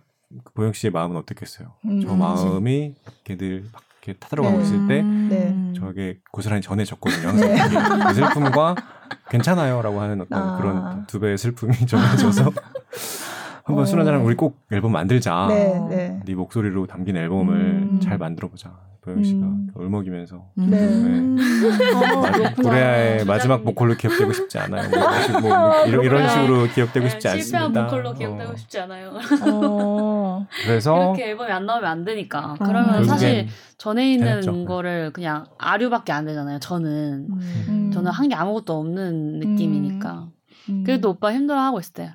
[0.56, 1.74] 보영 씨의 마음은 어떻겠어요?
[1.86, 2.02] 음.
[2.02, 4.64] 저 마음이 걔들 막 이렇게 타들어가고 네.
[4.64, 5.74] 있을 때 네.
[5.80, 7.28] 저에게 고스란히 전해졌거든요.
[7.30, 8.08] 항상 네.
[8.08, 8.76] 그 슬픔과
[9.30, 10.58] 괜찮아요라고 하는 어떤 아.
[10.58, 12.52] 그런 두 배의 슬픔이 전해져서
[13.64, 15.48] 한번 술 한잔하면 우리 꼭 앨범 만들자.
[15.50, 16.20] 네, 네.
[16.26, 18.00] 네 목소리로 담긴 앨범을 음.
[18.02, 18.72] 잘 만들어 보자.
[19.02, 19.68] 보영 씨가 음.
[19.76, 20.70] 울먹이면서 음.
[20.70, 20.88] 네.
[20.88, 22.54] 네.
[22.64, 24.90] 고레아의 아, 마지막 보컬로 기억되고 싶지 않아요.
[24.90, 27.66] 뭐 이런, 식으로, 뭐 이런, 이런 식으로 기억되고 싶지 네, 않습니다.
[27.66, 28.56] 실패한 보컬로 기억되고 어.
[28.56, 29.12] 싶지 않아요.
[29.46, 30.48] 어.
[30.66, 32.56] 그래서 이렇게 앨범이 안 나오면 안 되니까.
[32.60, 32.64] 아.
[32.66, 33.48] 그러면 사실
[33.78, 34.64] 전에 있는 해냈죠.
[34.66, 36.60] 거를 그냥 아류밖에 안 되잖아요.
[36.60, 37.28] 저는
[37.68, 37.92] 음.
[37.94, 40.28] 저는 한 게 아무것도 없는 느낌이니까.
[40.70, 40.84] 음.
[40.86, 42.14] 그래도 오빠 힘들어하고 있을 때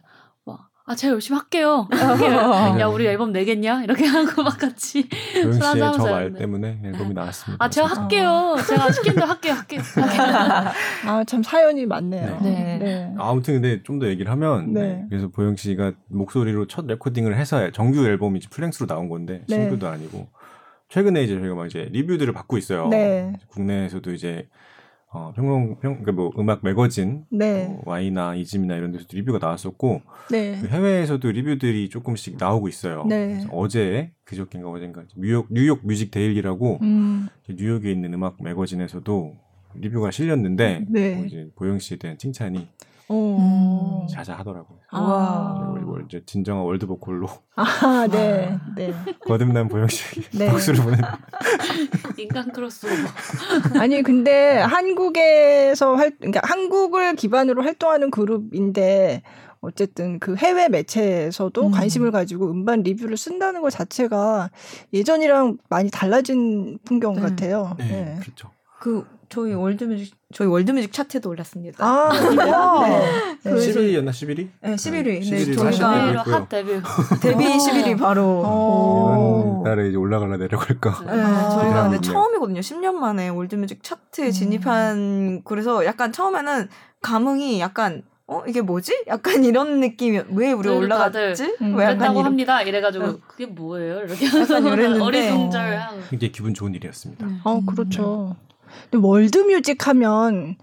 [0.91, 1.87] 아, 제가 열심히 할게요.
[2.81, 3.85] 야, 우리 앨범 내겠냐?
[3.85, 5.63] 이렇게 하고 막 같이 조영 씨의
[5.93, 7.63] 저 말 때문에 앨범이 나왔습니다.
[7.63, 8.57] 아, 제가 할게요.
[8.67, 9.53] 제가 시킨 대로 할게요.
[9.53, 9.83] 할게요.
[11.07, 12.39] 아, 참 사연이 많네요.
[12.43, 12.51] 네.
[12.51, 12.79] 네.
[12.79, 13.15] 네.
[13.19, 14.81] 아무튼 근데 좀 더 얘기를 하면 네.
[14.81, 15.05] 네.
[15.11, 19.57] 그래서 보영 씨가 목소리로 첫 레코딩을 해서 정규 앨범이 full-length로 나온 건데 네.
[19.57, 20.29] 싱글도 아니고
[20.89, 22.87] 최근에 이제 저희가 막 이제 리뷰들을 받고 있어요.
[22.89, 23.33] 네.
[23.49, 24.49] 국내에서도 이제
[25.11, 27.67] 어, 평론, 평, 그러니까 뭐 음악 매거진, 네.
[27.67, 30.59] 뭐 와이나 이즘이나 이런 데서도 리뷰가 나왔었고, 네.
[30.61, 33.07] 그 해외에서도 리뷰들이 조금씩 나오고 있어요.
[33.09, 33.47] 네.
[33.51, 37.29] 어제, 그저께인가 어젠가, 뉴욕, New York Music Daily라고, 음.
[37.49, 39.37] 뉴욕에 있는 음악 매거진에서도
[39.77, 41.15] 리뷰가 실렸는데, 네.
[41.15, 42.69] 뭐 이제 보영 씨에 대한 칭찬이 음.
[44.11, 44.79] 자자하더라고요.
[44.91, 45.75] 아.
[46.09, 47.29] 이제 진정한 world 보컬로.
[47.55, 48.95] 아, 네, 네.
[49.27, 50.47] 거듭난 보영 씨 네.
[50.47, 50.97] 박수를 보내.
[52.17, 52.95] 인간 크로스오버.
[53.79, 59.23] 아니 근데 한국에서 활, 그러니까 한국을 기반으로 활동하는 그룹인데
[59.61, 61.71] 어쨌든 그 해외 매체에서도 음.
[61.73, 64.51] 관심을 가지고 음반 리뷰를 쓴다는 것 자체가
[64.93, 67.21] 예전이랑 많이 달라진 풍경 네.
[67.21, 67.75] 같아요.
[67.79, 68.17] 네, 네.
[68.21, 68.51] 그렇죠.
[68.81, 71.85] 그 저희 월드뮤직 저희 월드뮤직 차트도 올랐습니다.
[71.85, 73.51] 아, 네.
[73.51, 73.51] 네.
[73.51, 74.49] 11위였나 11위?
[74.61, 75.31] 네, 11위.
[75.31, 76.81] 네, 네 저희가 핫 데뷔.
[77.21, 78.41] 데뷔 11위 바로.
[78.41, 81.05] 이번 달에 이제 올라갈라 내려갈까.
[81.05, 82.61] 네, 아, 저희가 근데 처음이거든요.
[82.61, 84.33] 10년 만에 월드뮤직 차트에 음.
[84.33, 86.69] 진입한 그래서 약간 처음에는
[87.03, 89.05] 감흥이 약간 어 이게 뭐지?
[89.07, 91.57] 약간 이런 느낌이 왜 우리 올라갔지?
[91.63, 92.27] 음, 왜 약간 이런...
[92.27, 92.61] 합니다.
[92.61, 93.19] 이래가지고 어.
[93.27, 94.01] 그게 뭐예요?
[94.01, 97.25] 이렇게 어리둥절하고 굉장히 기분 좋은 일이었습니다.
[97.25, 97.41] 음.
[97.45, 98.37] 어 그렇죠.
[98.91, 100.57] 근데 월드뮤직 하면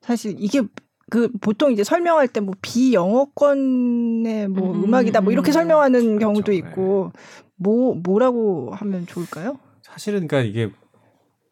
[0.00, 0.62] 사실 이게
[1.10, 5.52] 그 보통 이제 설명할 때 뭐 비영어권의 뭐 음, 악이다뭐 음, 이렇게 음.
[5.52, 6.18] 설명하는 그렇죠.
[6.18, 7.20] 경우도 있고 네.
[7.56, 9.58] 뭐 뭐라고 하면 좋을까요?
[9.82, 10.72] 사실은 그러니까 이게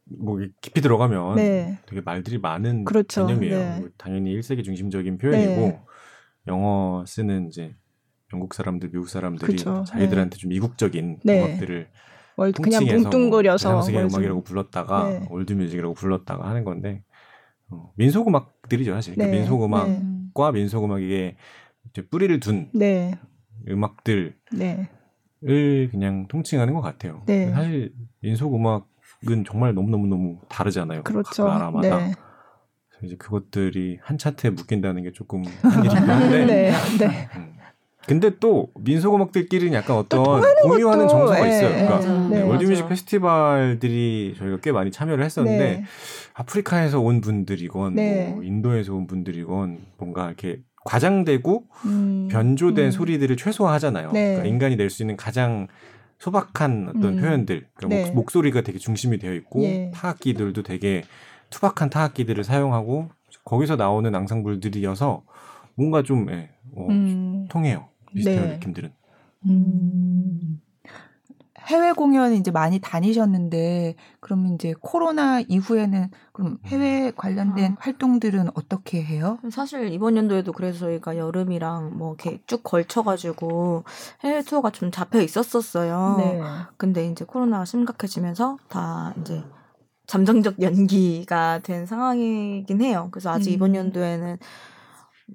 [0.04, 1.78] 뭐 깊이 들어가면 네.
[1.86, 3.26] 되게 말들이 많은 그렇죠.
[3.26, 3.58] 개념이에요.
[3.58, 3.80] 네.
[3.80, 5.80] 뭐 당연히 1세기 중심적인 표현이고 네.
[6.46, 7.74] 영어 쓰는 이제
[8.32, 9.84] 영국 사람들, 미국 사람들이 그쵸.
[9.86, 10.40] 자기들한테 네.
[10.40, 11.40] 좀 이국적인 네.
[11.40, 11.88] 음악들을
[12.38, 15.26] 뭘 그냥 뭉뚱그려서 뭐 음악이라고 불렀다가 네.
[15.28, 17.02] world music이라고 불렀다가 하는 건데
[17.68, 19.40] 어, 민속 음악들이죠 사실 그러니까 네.
[19.40, 20.60] 민속 음악과 네.
[20.60, 21.36] 민속 음악에
[21.90, 23.18] 이제 뿌리를 둔 네.
[23.68, 24.88] 음악들을 네.
[25.40, 27.24] 그냥 통칭하는 것 같아요.
[27.26, 31.02] 사실 민속 음악은 정말 너무 너무 너무 다르잖아요.
[31.02, 31.44] 그렇죠.
[31.44, 32.10] 각 나라마다.
[33.02, 36.44] 이제 그것들이 한 차트에 묶인다는 게 조금 한 일이긴 한데.
[36.46, 36.72] 네.
[36.98, 37.28] 네.
[37.36, 37.57] 음.
[38.08, 41.68] 근데 또 민속 음악들끼리는 약간 어떤 공유하는 것도, 정서가 예, 있어요.
[41.70, 45.84] 그러니까 네, 네, 월드뮤직 페스티벌들이 저희가 꽤 많이 참여를 했었는데 네.
[46.34, 48.32] 아프리카에서 온 분들이건 네.
[48.34, 52.90] 뭐 인도에서 온 분들이건 뭔가 이렇게 과장되고 음, 변조된 음.
[52.90, 54.12] 소리들을 최소화하잖아요.
[54.12, 54.26] 네.
[54.28, 55.68] 그러니까 인간이 낼 수 있는 가장
[56.18, 57.20] 소박한 어떤 음.
[57.20, 59.90] 표현들, 그러니까 목, 목소리가 되게 중심이 되어 있고 예.
[59.94, 61.04] 타악기들도 되게
[61.50, 63.10] 투박한 타악기들을 사용하고
[63.44, 65.22] 거기서 나오는 앙상블들이어서
[65.76, 67.46] 뭔가 좀 예, 어, 음.
[67.48, 67.86] 통해요.
[68.14, 68.52] 비슷해요 네.
[68.54, 68.92] 느낌들은.
[69.46, 70.60] 음.
[71.68, 77.76] 해외 공연 이제 많이 다니셨는데 그러면 이제 코로나 이후에는 그럼 해외 관련된 아.
[77.78, 79.38] 활동들은 어떻게 해요?
[79.50, 83.84] 사실 이번 연도에도 그래서 저희가 여름이랑 뭐 이렇게 쭉 걸쳐가지고
[84.24, 86.14] 해외 투어가 좀 잡혀 있었었어요.
[86.18, 86.40] 네.
[86.78, 89.44] 근데 이제 코로나가 심각해지면서 다 이제
[90.06, 93.08] 잠정적 연기가 된 상황이긴 해요.
[93.10, 93.54] 그래서 아직 음.
[93.54, 94.38] 이번 연도에는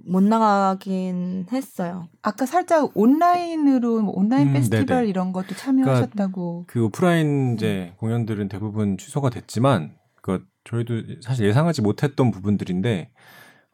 [0.05, 2.07] 못 나가긴 했어요.
[2.21, 5.07] 아까 살짝 온라인으로 뭐 온라인 음, 페스티벌 네네.
[5.07, 6.65] 이런 것도 참여하셨다고.
[6.67, 13.11] 그러니까 그 오프라인 이제 공연들은 대부분 취소가 됐지만 그 저희도 사실 예상하지 못했던 부분들인데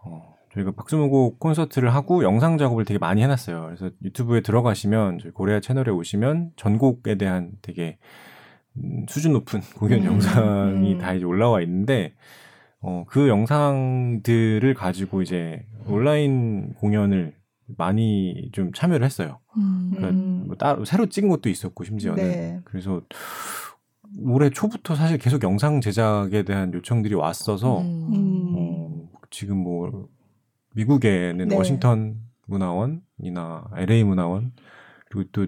[0.04, 3.64] 어, 저희가 박수무곡 콘서트를 하고 영상 작업을 되게 많이 해놨어요.
[3.66, 7.98] 그래서 유튜브에 들어가시면 저희 고레아 채널에 오시면 전곡에 대한 되게
[8.78, 10.98] 음, 수준 높은 공연 음, 영상이 음.
[11.00, 12.14] 다 이제 올라와 있는데
[12.82, 17.34] 어, 그 영상들을 가지고 이제 온라인 공연을
[17.78, 19.40] 많이 좀 참여를 했어요.
[19.58, 19.92] 음.
[19.96, 22.60] 그러니까 뭐 따로 새로 찍은 것도 있었고 심지어는 네.
[22.64, 23.02] 그래서
[24.22, 28.56] 올해 초부터 사실 계속 영상 제작에 대한 요청들이 왔어서 음.
[28.56, 30.08] 어, 지금 뭐
[30.76, 31.56] 미국에는 네.
[31.56, 32.18] 워싱턴
[32.48, 34.54] 문화원이나 LA 문화원
[35.10, 35.48] 그리고 또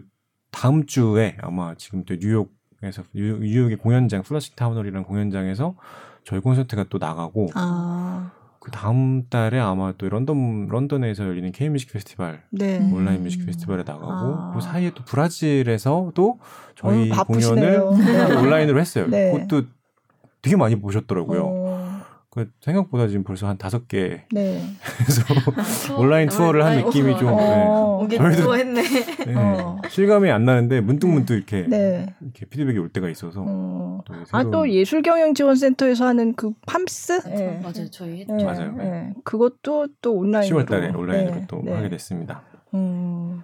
[0.51, 5.75] 다음 주에 아마 지금 또 뉴욕에서 뉴욕의 공연장 플러싱 타운홀이라는 공연장에서
[6.23, 8.31] 저희 콘서트가 또 나가고 아.
[8.59, 12.77] 그 다음 달에 아마 또 런던 런던에서 열리는 K music 페스티벌 네.
[12.93, 14.51] 온라인 music 페스티벌에 나가고 아.
[14.53, 16.39] 그 사이에 또 브라질에서 도
[16.75, 17.81] 저희 어, 공연을
[18.37, 19.07] 온라인으로 했어요.
[19.07, 19.31] 네.
[19.31, 19.67] 그것도
[20.43, 21.43] 되게 많이 보셨더라고요.
[21.43, 21.60] 어.
[22.31, 24.23] 그 생각보다 지금 벌써 한 다섯 개.
[24.31, 24.63] 네.
[24.97, 27.27] 그래서 온라인 투어를 한 느낌이 좀.
[27.33, 28.15] 어, 네.
[28.15, 28.81] 저희도 했네.
[29.25, 29.33] 네.
[29.35, 29.81] 어.
[29.89, 32.07] 실감이 안 나는데 문득 문득 이렇게 네.
[32.21, 33.43] 이렇게 피드백이 올 때가 있어서.
[33.45, 34.01] 어.
[34.31, 37.21] 아또 예술경영지원센터에서 하는 그 팜스?
[37.27, 37.59] 네.
[37.61, 38.33] 맞아요, 저희 했죠.
[38.45, 38.71] 맞아요.
[38.77, 39.13] 네.
[39.25, 40.63] 그것도 또 온라인으로.
[40.63, 42.43] 10월달에 온라인으로 또 하게 됐습니다.
[42.73, 43.43] 음.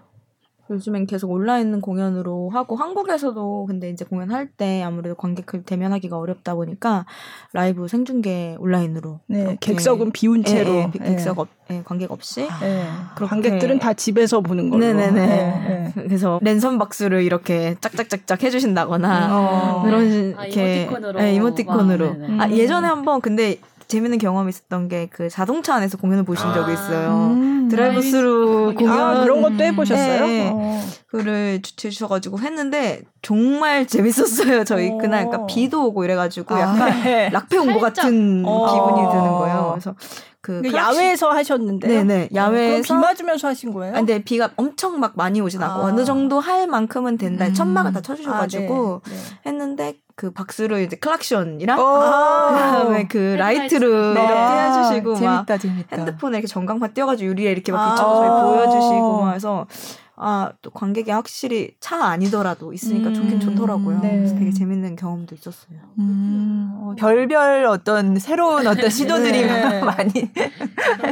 [0.69, 7.05] 요즘엔 계속 온라인 공연으로 하고 한국에서도 근데 이제 공연할 때 아무래도 관객을 대면하기가 어렵다 보니까
[7.53, 12.41] 라이브 생중계 온라인으로 네, 객석은 비운 예, 채로 예, 예, 객석 없, 예, 관객 없이
[12.41, 12.85] 예.
[13.15, 16.01] 관객들은 다 집에서 보는 걸로 네네네 네, 네.
[16.03, 19.83] 그래서 랜선 박수를 이렇게 짝짝짝짝 해주신다거나 어.
[19.83, 23.57] 그런 아, 이모티콘으로 네, 이모티콘으로 아 예전에 한번 근데
[23.87, 26.73] 재밌는 경험이 있었던 게 그 자동차 안에서 공연을 보신 적이 아.
[26.73, 27.09] 있어요.
[27.33, 30.27] 음, 드라이브 스루 공연 아, 그런 것도 해보셨어요?
[30.27, 30.51] 네.
[30.53, 30.81] 어.
[31.07, 34.63] 그를 주최해 주셔가지고 했는데 정말 재밌었어요.
[34.65, 34.97] 저희 어.
[34.97, 37.29] 그날 그러니까 비도 오고 이래가지고 아, 약간 네.
[37.29, 38.73] 락페 온 것 같은 어.
[38.73, 39.69] 기분이 드는 거예요.
[39.73, 39.95] 그래서
[40.41, 43.93] 그 그러니까 야외에서 하셨는데 네네 야외에서 비 맞으면서 하신 거예요?
[43.95, 45.83] 아, 근데 비가 엄청 막 많이 오진 않고 아.
[45.85, 47.47] 어느 정도 할 만큼은 된다.
[47.47, 47.53] 음.
[47.53, 49.15] 천막을 다 쳐주셔가지고 아, 네.
[49.15, 49.21] 네.
[49.51, 54.25] 했는데 그 박수를 이제 클락션이랑 그다음에 그 라이트로 네.
[54.25, 55.95] 이렇게 해주시고 재밌다, 막 재밌다.
[55.95, 59.67] 핸드폰에 이렇게 전광판 띄워가지고 유리에 이렇게 막 비춰서 아~ 보여주시고 막 해서
[60.15, 64.01] 아, 또 관객이 확실히 차 아니더라도 있으니까 음, 좋긴 좋더라고요.
[64.01, 64.17] 네.
[64.17, 65.77] 그래서 되게 재밌는 경험도 있었어요.
[65.99, 69.81] 음, 어, 별별 어떤 새로운 어떤 시도들이 네.
[69.85, 70.11] 많이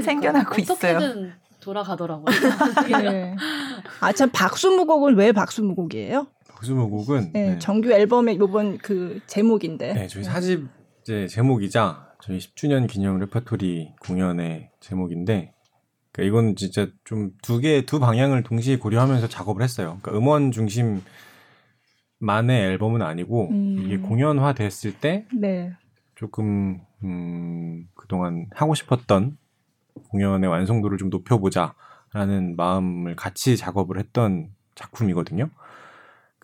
[0.04, 1.30] 생겨나고 있어요.
[1.60, 2.26] 돌아가더라고요.
[3.04, 3.36] 네.
[4.00, 6.26] 아, 참, 박수무곡은 왜 박수무곡이에요?
[6.56, 7.60] 박수무곡은 네, 네.
[7.60, 9.94] 정규 앨범의 이번 그 제목인데.
[9.94, 10.68] 네, 저희 사집
[11.02, 15.54] 이제 제목이자 저희 10주년 기념 레퍼토리 공연의 제목인데
[16.12, 20.00] 그러니까 이건 진짜 좀 두 개, 두 방향을 동시에 고려하면서 작업을 했어요.
[20.02, 21.02] 그러니까 음원 중심
[22.20, 23.84] 만의 앨범은 아니고 음.
[23.86, 25.74] 이게 공연화 됐을 때 네.
[26.16, 29.38] 조금 음, 그동안 하고 싶었던
[30.10, 35.50] 공연의 완성도를 좀 높여보자라는 마음을 같이 작업을 했던 작품이거든요.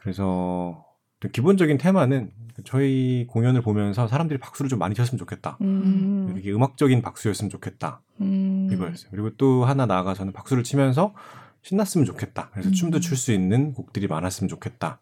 [0.02, 0.84] 그래서
[1.32, 2.32] 기본적인 테마는
[2.66, 5.58] 저희 공연을 보면서 사람들이 박수를 좀 많이 쳤으면 좋겠다.
[5.62, 6.34] 음.
[6.38, 8.02] 이게 음악적인 박수였으면 좋겠다.
[8.22, 8.70] 음.
[8.72, 9.12] 이거였어요.
[9.12, 11.14] 그리고 또 하나 나아가서는 박수를 치면서
[11.62, 12.50] 신났으면 좋겠다.
[12.52, 12.74] 그래서 음.
[12.74, 15.00] 춤도 출 수 있는 곡들이 많았으면 좋겠다.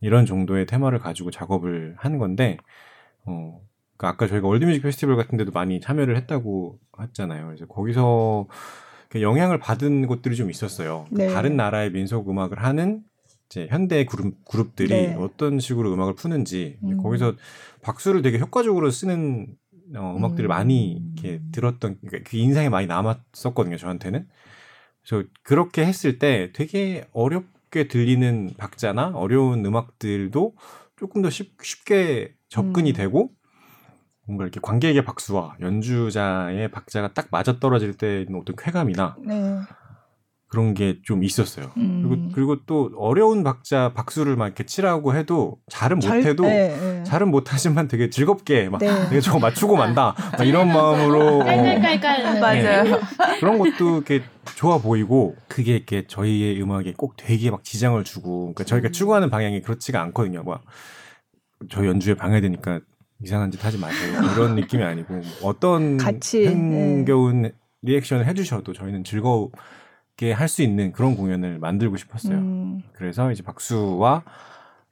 [0.00, 2.56] 이런 정도의 테마를 가지고 작업을 한 건데,
[3.24, 3.60] 어,
[3.96, 7.46] 그러니까 아까 저희가 월드뮤직 페스티벌 같은 데도 많이 참여를 했다고 했잖아요.
[7.46, 8.46] 그래서 거기서
[9.20, 11.06] 영향을 받은 곳들이 좀 있었어요.
[11.10, 11.26] 네.
[11.26, 13.02] 다른 나라의 민속 음악을 하는
[13.50, 15.14] 이제 현대 그룹 그룹들이 네.
[15.18, 17.02] 어떤 식으로 음악을 푸는지 음.
[17.02, 17.34] 거기서
[17.82, 19.48] 박수를 되게 효과적으로 쓰는
[19.96, 20.48] 어, 음악들을 음.
[20.48, 23.76] 많이 이렇게 들었던 그러니까 그 인상에 많이 남았었거든요.
[23.76, 24.28] 저한테는.
[25.02, 30.54] 그래서 그렇게 했을 때 되게 어렵게 들리는 박자나 어려운 음악들도
[30.96, 32.94] 조금 더 쉽, 쉽게 접근이 음.
[32.94, 33.30] 되고
[34.26, 39.58] 뭔가 이렇게 관객의 박수와 연주자의 박자가 딱 맞아 떨어질 때 있는 어떤 쾌감이나 네.
[40.50, 41.70] 그런 게 좀 있었어요.
[41.76, 42.02] 음.
[42.02, 47.04] 그리고 그리고 또 어려운 박자 박수를 막 이렇게 치라고 해도 잘은 못해도 네, 네.
[47.04, 48.86] 잘은 못하지만 되게 즐겁게 막 네.
[49.08, 52.82] 내가 저거 맞추고 만다 막 이런 마음으로 깔깔깔깔 어, 맞아요.
[52.84, 53.00] 네.
[53.38, 54.22] 그런 것도 이렇게
[54.56, 58.92] 좋아 보이고 그게 이렇게 저희의 음악에 꼭 되게 막 지장을 주고 그러니까 저희가 음.
[58.92, 60.42] 추구하는 방향이 그렇지가 않거든요.
[60.42, 60.60] 뭐
[61.70, 62.80] 저희 연주에 방해되니까
[63.22, 64.20] 이상한 짓 하지 마세요.
[64.34, 67.52] 이런 느낌이 아니고 어떤 같이, 흥겨운 네.
[67.82, 69.20] 리액션을 해주셔도 저희는 즐
[70.20, 72.36] 겁게 할 수 있는 그런 공연을 만들고 싶었어요.
[72.36, 72.82] 음.
[72.92, 74.22] 그래서 이제 박수와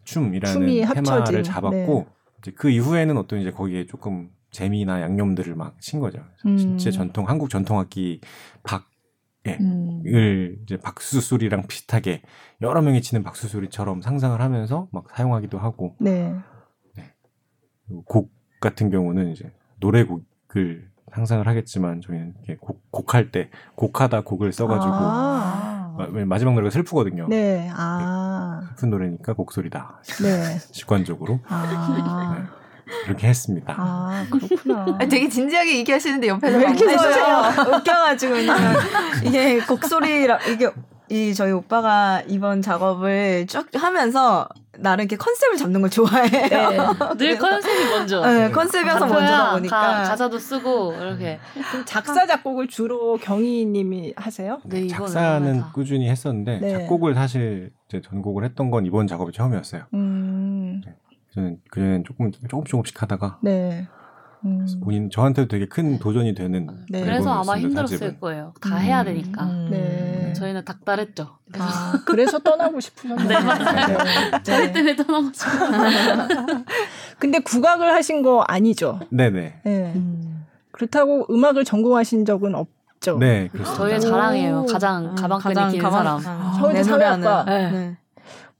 [0.05, 1.43] 춤이라는 테마를 합쳐진.
[1.43, 2.07] 잡았고 네.
[2.39, 6.25] 이제 그 이후에는 어떤 이제 거기에 조금 재미나 양념들을 막 친 거죠.
[6.47, 6.57] 음.
[6.57, 8.21] 실제 전통 한국 전통악기
[8.63, 8.89] 박
[9.47, 10.03] 을 음.
[10.65, 12.21] 이제 박수 소리랑 비슷하게
[12.61, 15.95] 여러 명이 치는 박수 소리처럼 상상을 하면서 막 사용하기도 하고.
[16.01, 16.35] 네.
[18.05, 19.51] 곡 같은 경우는 이제
[19.81, 25.97] 노래곡을 상상을 하겠지만 저희는 이렇게 곡, 곡할 때 곡하다 곡을 써가지고 아~
[26.27, 27.27] 마 지막 노래가 슬프거든요.
[27.29, 27.71] 네.
[27.75, 28.61] 아.
[28.71, 30.01] 슬픈 노래니까 곡소리다.
[30.23, 30.59] 네.
[30.73, 31.41] 직관적으로.
[31.49, 32.37] 아.
[32.37, 32.59] 네.
[33.05, 33.75] 그렇게 했습니다.
[33.77, 34.97] 아, 그렇구나.
[34.99, 37.53] 아, 되게 진지하게 얘기하시는데 옆에서 왜 이렇게 웃어요?
[37.77, 38.77] 웃겨가지고 그냥
[39.25, 40.71] 이게 곡소리라 이게
[41.11, 44.49] 이 저희 오빠가 이번 작업을 쭉 하면서
[44.81, 46.29] 나름 이렇게 컨셉을 잡는 걸 좋아해요.
[46.29, 47.17] 네.
[47.17, 48.21] 늘 컨셉이 먼저.
[48.25, 51.39] 네, 컨셉이어서 먼저다 보니까 가, 가사도 쓰고 이렇게.
[51.85, 54.61] 작사 작곡을 주로 경희님이 하세요?
[54.65, 56.73] 네, 작사는 꾸준히 했었는데 네.
[56.73, 59.85] 작곡을 사실 이제 전곡을 했던 건 이번 작업이 처음이었어요.
[59.95, 60.81] 음.
[60.85, 60.95] 네.
[61.35, 63.39] 저는 그전엔 조금 조금 조금씩 하다가.
[63.43, 63.89] 네.
[64.45, 64.67] 음.
[64.83, 67.03] 본인 저한테도 되게 큰 도전이 되는 네.
[67.03, 68.21] 그래서 아마 힘들었을 사집은.
[68.21, 68.53] 거예요.
[68.61, 68.81] 다 음.
[68.81, 69.45] 해야 되니까.
[69.45, 69.69] 음.
[69.71, 70.33] 네.
[70.35, 71.39] 저희는 닥달했죠.
[71.51, 73.29] 그래서, 아, 그래서 떠나고 싶으셨나요?
[73.29, 73.99] 네, 맞아요.
[73.99, 74.43] 네.
[74.43, 75.49] 저희 때문에 떠나고 싶어.
[77.19, 79.01] 근데 국악을 하신 거 아니죠?
[79.11, 79.61] 네네.
[79.65, 79.93] 네.
[79.97, 80.45] 음.
[80.71, 82.69] 그렇다고 음악을 전공하신 적은 없
[83.01, 83.17] 죠?
[83.17, 83.77] 네, 그렇습니다.
[83.85, 84.67] 저희의 자랑이에요.
[84.67, 86.21] 가장 가방끈이 긴 사람.
[86.25, 87.45] 아, 서울대 사회학과.
[87.45, 87.97] 네.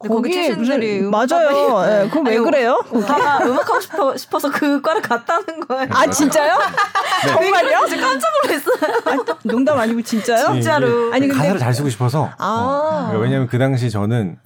[0.01, 0.09] 네.
[0.09, 1.81] 거기 출신들이 맞아요.
[1.83, 2.05] 네.
[2.05, 2.11] 네.
[2.11, 2.81] 그럼 왜 그래요?
[3.09, 5.89] 아, 음악 하고 싶어 싶어서 그 과를 갔다는 거예요.
[5.91, 6.57] 아 진짜요?
[7.27, 7.33] 네.
[7.33, 7.87] 정말요?
[7.89, 9.03] 저 깜짝 놀랐어요.
[9.07, 10.53] 아, 농담 아니고 진짜요?
[10.55, 11.13] 진짜로.
[11.13, 12.31] 아니 근데 가사를 잘 쓰고 싶어서.
[12.39, 12.47] 아.
[12.47, 14.39] 어, 그러니까 왜냐면 그 당시 저는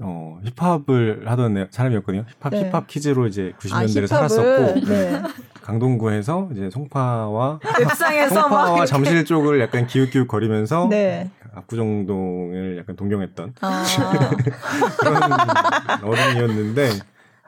[0.00, 2.24] 어, 힙합을 하던 사람이었거든요.
[2.40, 2.64] 힙합, 네.
[2.68, 5.22] 힙합 키즈로 이제 90년대를 아, 살았었고, 네.
[5.62, 7.60] 강동구에서 이제 송파와,
[8.28, 11.30] 송파와 잠실 쪽을 약간 기웃기웃 거리면서, 네.
[11.54, 13.84] 압구정동을 약간 동경했던 아.
[14.98, 15.22] 그런
[16.02, 16.88] 어른이었는데,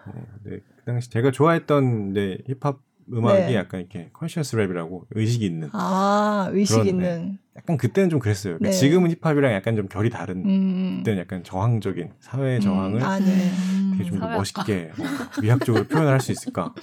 [0.06, 0.12] 어,
[0.44, 2.78] 네, 그 당시 제가 좋아했던 네, 힙합
[3.12, 3.54] 음악이 네.
[3.54, 5.68] 약간 이렇게 conscious 랩이라고 의식 있는.
[5.72, 7.04] 아, 의식 그런, 있는.
[7.04, 7.38] 네.
[7.56, 8.58] 약간 그때는 좀 그랬어요.
[8.58, 8.76] 그러니까 네.
[8.76, 10.44] 지금은 힙합이랑 약간 좀 결이 다른.
[10.44, 10.96] 음.
[10.98, 12.60] 그때는 약간 저항적인 사회의 음.
[12.60, 13.06] 저항을 음.
[13.06, 13.52] 아, 네.
[13.96, 15.06] 되게 좀 멋있게 뭐
[15.40, 16.74] 미학적으로 표현을 할 수 있을까.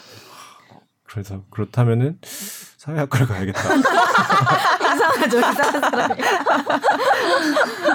[1.03, 2.17] 그래서 그렇다면은
[2.83, 3.61] 사회학과를 가야겠다.
[4.93, 6.21] 이상하죠, 이상한 사람이.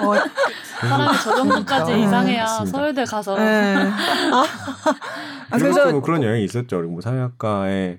[0.02, 0.14] 어,
[0.80, 2.78] 사람이 저 정도까지 네, 이상해야 맞습니다.
[2.78, 3.36] 서울대 가서.
[3.36, 3.76] 네.
[5.50, 6.78] 아, 그래서 뭐 그런 영향이 있었죠.
[6.78, 7.98] 그리고 뭐 사회학과에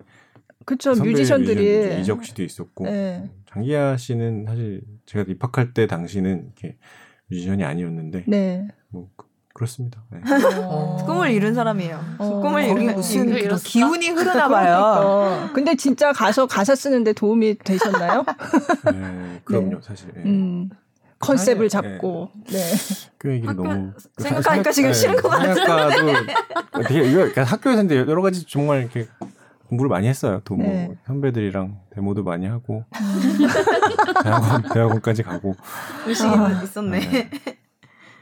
[0.66, 3.30] 그쵸 뮤지션들이 이적 씨도 있었고 네.
[3.54, 6.78] 장기하 씨는 사실 제가 입학할 때 당시는 이렇게
[7.28, 8.68] 뮤지션이 아니었는데 네.
[8.88, 10.04] 뭐 그, 그렇습니다.
[10.10, 10.20] 네.
[10.64, 11.04] 어.
[11.06, 12.00] 꿈을 이룬 사람이에요.
[12.20, 12.40] 어.
[12.42, 13.28] 꿈을 이룬 무슨
[13.58, 14.94] 기운이 흐르나 봐요.
[14.94, 15.54] 그러니까.
[15.54, 18.26] 근데 진짜 가서 가사 쓰는데 도움이 되셨나요?
[18.94, 19.82] 네, 그럼요, 네.
[19.82, 20.10] 사실.
[20.16, 20.22] 네.
[20.26, 20.70] 음.
[21.20, 22.58] 컨셉을 잡고 네.
[22.58, 22.76] 네.
[23.12, 26.34] 학교 얘기를 너무 생각하니까 지금 싫은 것 같은데.
[26.88, 29.08] 되게 이거 그러니까 학교에서 여러 가지 정말 이렇게
[29.68, 30.42] 공부를 많이 했어요.
[30.46, 30.96] 또뭐 네.
[31.06, 33.48] 선배들이랑 데모도 많이 하고 음.
[34.24, 35.56] 대학원 대학원까지 가고
[36.08, 37.00] 의식이 아, 있었네.
[37.00, 37.30] 네.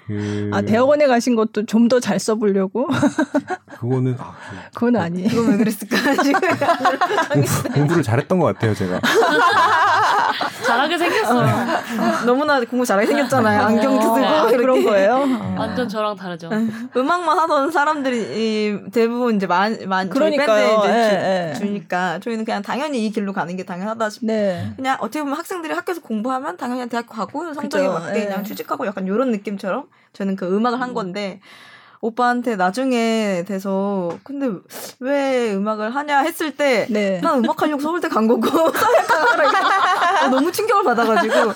[0.08, 0.50] 그...
[0.54, 2.88] 아 대학원에 가신 것도 좀 더 잘 써보려고?
[3.80, 5.30] 그거는 아, 그, 그건 아니 에요.
[5.30, 5.98] 그건 왜 그랬을까?
[7.34, 9.00] 공부, 공부를 잘했던 것 같아요, 제가.
[10.66, 11.48] 잘하게 생겼어요.
[11.48, 12.26] 어.
[12.26, 13.62] 너무나 공부 잘하게 생겼잖아요.
[13.62, 15.26] 안경 쓰고 어, 그런 거예요.
[15.58, 16.50] 완전 저랑 다르죠.
[16.96, 20.82] 음악만 하던 사람들이 대부분 이제 많만 그러니까요.
[20.82, 21.68] 밴드 이제 예, 주, 예.
[21.68, 24.26] 주니까 저희는 그냥 당연히 이 길로 가는 게 당연하다 싶.
[24.26, 24.72] 네.
[24.76, 28.00] 그냥 어떻게 보면 학생들이 학교에서 공부하면 당연히 대학 가고 성적에 그쵸.
[28.00, 28.26] 맞게 예.
[28.26, 30.94] 그냥 취직하고 약간 이런 느낌처럼 저는 그 음악을 한 음.
[30.94, 31.40] 건데
[32.00, 34.50] 오빠한테 나중에 돼서 근데
[35.00, 37.22] 왜 음악을 하냐 했을 때난 네.
[37.24, 38.48] 음악 하려고 서울대 간 거고
[40.24, 41.54] 어, 너무 충격을 받아가지고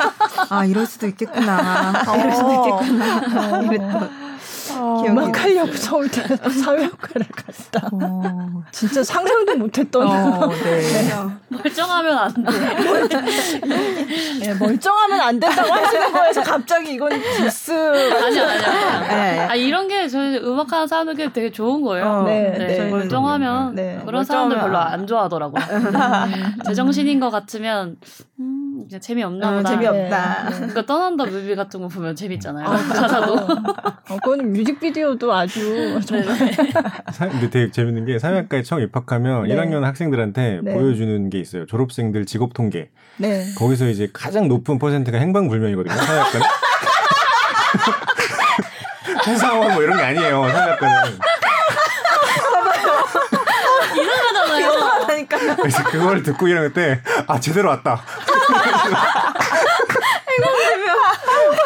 [0.50, 3.62] 아 이럴 수도 있겠구나 이럴 수도 있겠구나 어.
[3.64, 4.32] 이랬던
[4.78, 7.90] 어, 음악 하려고 서울대 사회학과를 갔다.
[7.92, 8.64] 어.
[8.72, 10.08] 진짜 상상도 못했던.
[10.08, 10.82] 어, 네.
[10.82, 11.14] 네.
[11.50, 12.52] 멀쩡하면 안 돼.
[14.40, 17.72] 네, 멀쩡하면 안 된다고 하시는 거에서 갑자기 이건 디스.
[17.72, 19.08] 아니야, 아니야.
[19.08, 19.40] 네.
[19.40, 22.06] 아, 이런 게 저희 음악하는 사람들께 되게 좋은 거예요.
[22.06, 22.68] 어, 네, 네.
[22.68, 22.90] 네.
[22.90, 23.76] 멀쩡하면
[24.06, 25.64] 그런 사람들 별로 안 좋아하더라고요.
[26.68, 27.96] 제정신인 것 같으면
[28.40, 29.70] 음, 이제 재미없나 어, 보다.
[29.70, 30.50] 재미없다.
[30.50, 30.56] 네.
[30.58, 32.66] 그러니까 떠난다 뮤비 같은 거 보면 재밌잖아요.
[32.68, 33.34] 어, 가사도.
[33.36, 36.28] 어, 그건 뮤직비디오도 아주 정말.
[37.32, 39.56] 근데 되게 재밌는 게 사회학과에 처음 입학하면 네.
[39.56, 40.74] 1학년 학생들한테 네.
[40.74, 41.66] 보여주는 게 있어요.
[41.66, 42.90] 졸업생들 직업 통계.
[43.18, 43.46] 네.
[43.58, 45.94] 거기서 이제 가장 높은 퍼센트가 행방불명이거든요.
[45.94, 46.41] 사회학과는.
[49.28, 50.50] 회사원 뭐 이런 게 아니에요.
[50.50, 51.20] 사회학과는.
[53.96, 55.06] 이상하잖아요.
[55.58, 58.02] 그래서 그걸 듣고 일어날 때, 아, 제대로 왔다.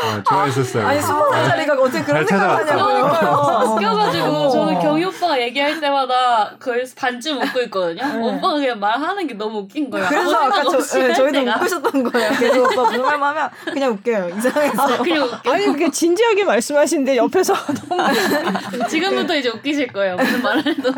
[0.06, 0.88] 아, 좋아했었어요.
[0.88, 3.74] 아니 스무 살짜리가 어떻게 그런 생각을 하냐고요.
[3.74, 4.50] 웃겨가지고 어.
[4.50, 8.06] 저는 경희 오빠가 얘기할 때마다 그걸 반쯤 웃고 있거든요.
[8.06, 8.18] 네.
[8.20, 10.08] 오빠가 그냥 말하는 게 너무 웃긴 거예요.
[10.08, 12.32] 그래서 아까 저, 네, 저희도 웃고 있었던 거예요.
[12.40, 14.30] 계속 오빠 무슨 말만 하면 그냥 웃겨요.
[14.38, 14.82] 이상해서.
[14.82, 15.52] 아, 그냥 웃겨.
[15.52, 17.54] 아니 그게 진지하게 말씀하시는데 옆에서
[17.90, 20.16] 너무 지금부터 이제 웃기실 거예요.
[20.16, 20.92] 무슨 말을 해도.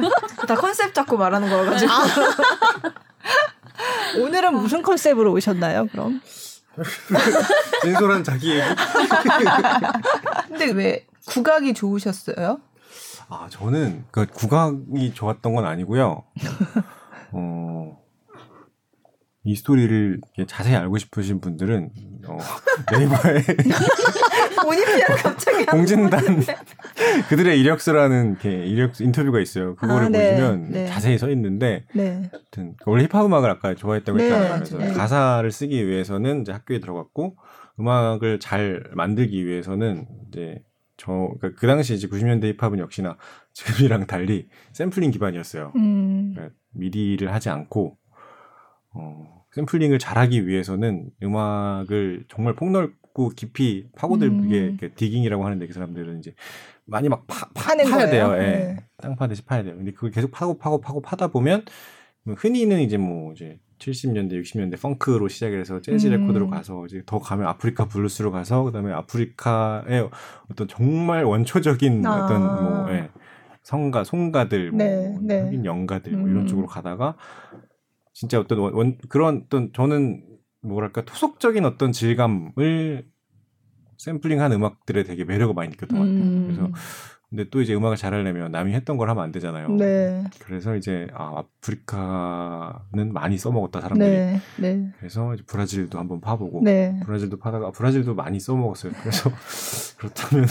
[0.47, 1.91] 다 컨셉 잡고 말하는 거여가지고.
[1.91, 2.05] 아.
[4.19, 5.87] 오늘은 무슨 컨셉으로 오셨나요?
[5.91, 6.21] 그럼?
[7.81, 8.61] 진솔한 자기 얘기.
[10.47, 12.59] 근데 왜 국악이 좋으셨어요?
[13.29, 16.23] 아 저는 그 국악이 좋았던 건 아니고요.
[17.33, 17.97] 어,
[19.43, 21.91] 이 스토리를 자세히 알고 싶으신 분들은
[22.27, 22.37] 어,
[22.91, 23.43] 네이버에
[24.61, 26.21] 본인이랑 갑자기 공진단
[27.29, 29.75] 그들의 이력서라는 이렇게 이력 인터뷰가 있어요.
[29.75, 30.31] 그거를 아, 네.
[30.31, 30.87] 보시면 네.
[30.87, 32.29] 자세히 써 있는데 네.
[32.31, 34.53] 하여튼 원래 힙합 음악을 아까 좋아했다고 네, 했잖아요.
[34.55, 34.91] 그래서 네.
[34.93, 37.37] 가사를 쓰기 위해서는 이제 학교에 들어갔고
[37.79, 40.61] 음악을 잘 만들기 위해서는 이제
[40.97, 43.17] 저, 그러니까 그 당시 이제 90년대 힙합은 역시나
[43.53, 45.71] 지금이랑 달리 샘플링 기반이었어요.
[45.75, 46.33] 음.
[46.33, 47.97] 그러니까 미디를 하지 않고,
[48.95, 54.89] 어, 샘플링을 잘하기 위해서는 음악을 정말 폭넓고 깊이 파고들게 음.
[54.95, 56.33] digging이라고 하는데 그 사람들은 이제
[56.85, 58.33] 많이 막 파, 파, 파야 돼요.
[58.35, 58.39] 예.
[58.39, 58.77] 네.
[58.97, 59.75] 땅 파듯이 파야 돼요.
[59.75, 61.65] 근데 그걸 계속 파고 파고 파고 파다 보면
[62.23, 66.13] 뭐 흔히는 이제 뭐 이제 70년대, 60년대 펑크로 시작을 해서 재즈 음.
[66.13, 70.09] 레코드로 가서 이제 더 가면 아프리카 블루스로 가서 그다음에 아프리카의
[70.51, 72.25] 어떤 정말 원초적인 아.
[72.25, 73.09] 어떤 뭐 예,
[73.63, 75.41] 성가, 송가들, 뭐 네, 네.
[75.41, 76.47] 흑인 영가들 뭐 이런 음.
[76.47, 77.15] 쪽으로 가다가
[78.17, 80.23] 진짜 어떤 원, 원, 그런 어떤 저는
[80.63, 83.05] 뭐랄까 토속적인 어떤 질감을
[83.99, 86.23] 샘플링한 음악들에 되게 매력을 많이 느꼈던 것 같아요.
[86.23, 86.43] 음.
[86.47, 86.71] 그래서
[87.29, 89.69] 근데 또 이제 음악을 잘하려면 남이 했던 걸 하면 안 되잖아요.
[89.69, 90.23] 네.
[90.39, 94.09] 그래서 이제 아 아프리카는 많이 써먹었다 사람들이.
[94.09, 94.41] 네.
[94.57, 94.89] 네.
[94.97, 96.99] 그래서 이제 브라질도 한번 파보고 네.
[97.05, 98.93] 브라질도 파다가 브라질도 많이 써먹었어요.
[98.99, 99.29] 그래서
[99.99, 100.47] 그렇다면은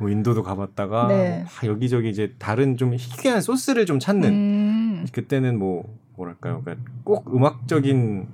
[0.00, 1.44] 뭐 인도도 가봤다가 네.
[1.62, 4.30] 뭐 여기저기 이제 다른 좀 희귀한 소스를 좀 찾는.
[4.30, 5.06] 음.
[5.12, 8.28] 그때는 뭐 뭐랄까요, 그러니까 꼭 음악적인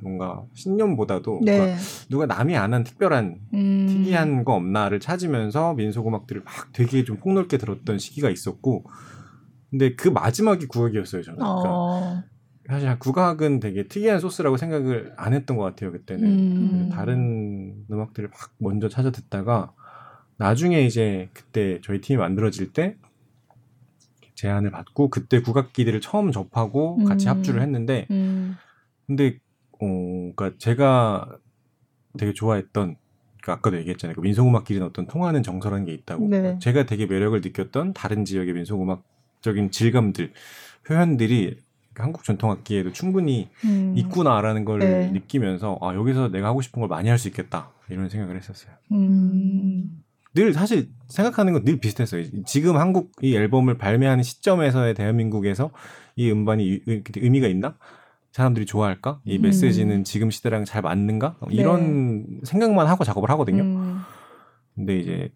[0.00, 1.58] 뭔가 신념보다도 네.
[1.58, 3.86] 그러니까 누가 남이 안 한 특별한 음.
[3.88, 8.84] 특이한 거 없나를 찾으면서 민속 음악들을 막 되게 좀 폭넓게 들었던 시기가 있었고
[9.70, 12.22] 근데 그 마지막이 국악이었어요 저는 그러니까 어.
[12.68, 16.88] 사실 국악은 되게 특이한 소스라고 생각을 안 했던 것 같아요 그때는 음.
[16.92, 19.72] 다른 음악들을 막 먼저 찾아 듣다가
[20.36, 22.96] 나중에 이제 그때 저희 팀이 만들어질 때
[24.36, 27.30] 제안을 받고 그때 국악기들을 처음 접하고 같이 음.
[27.30, 28.56] 합주를 했는데 음.
[29.06, 29.38] 근데
[29.80, 29.86] 어
[30.36, 31.38] 그러니까 제가
[32.16, 32.96] 되게 좋아했던
[33.42, 34.14] 그러니까 아까도 얘기했잖아요.
[34.14, 36.28] 그 민속음악끼리는 어떤 통하는 정서라는 게 있다고.
[36.28, 36.58] 네.
[36.60, 40.32] 제가 되게 매력을 느꼈던 다른 지역의 민속음악적인 질감들,
[40.86, 41.58] 표현들이
[41.94, 43.94] 한국 전통악기에도 충분히 음.
[43.96, 45.10] 있구나라는 걸 네.
[45.12, 48.72] 느끼면서 아 여기서 내가 하고 싶은 걸 많이 할 수 있겠다 이런 생각을 했었어요.
[48.92, 50.02] 음.
[50.36, 52.22] 늘 사실 생각하는 건 늘 비슷했어요.
[52.46, 55.70] 지금 한국 이 앨범을 발매하는 시점에서의 대한민국에서
[56.14, 56.80] 이 음반이
[57.16, 57.76] 의미가 있나?
[58.32, 59.20] 사람들이 좋아할까?
[59.24, 59.42] 이 음.
[59.42, 60.04] 메시지는 음.
[60.04, 61.36] 지금 시대랑 잘 맞는가?
[61.48, 61.54] 네.
[61.56, 63.62] 이런 생각만 하고 작업을 하거든요.
[63.62, 64.00] 음.
[64.74, 65.32] 근데 이제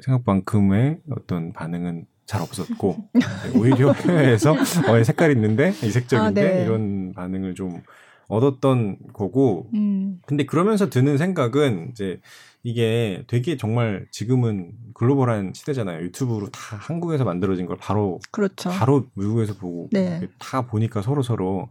[0.00, 2.96] 생각만큼의 어떤 반응은 잘 없었고
[3.56, 6.64] 오히려 해외에서 어 색깔 있는데 이색적인데 아, 네.
[6.64, 7.80] 이런 반응을 좀
[8.28, 10.20] 얻었던 거고 음.
[10.26, 12.20] 근데 그러면서 드는 생각은 이제
[12.62, 16.02] 이게 되게 정말 지금은 글로벌한 시대잖아요.
[16.02, 18.68] 유튜브로 다 한국에서 만들어진 걸 바로 그렇죠.
[18.70, 20.28] 바로 미국에서 보고 네.
[20.38, 21.70] 다 보니까 서로 서로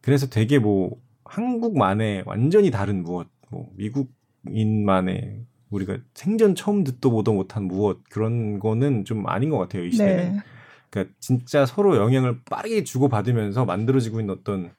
[0.00, 7.64] 그래서 되게 뭐 한국만의 완전히 다른 무엇 뭐 미국인만의 우리가 생전 처음 듣도 보도 못한
[7.64, 10.32] 무엇 그런 거는 좀 아닌 것 같아요 이 시대는.
[10.34, 10.42] 네.
[10.88, 14.70] 그러니까 진짜 서로 영향을 빠르게 주고 받으면서 만들어지고 있는 어떤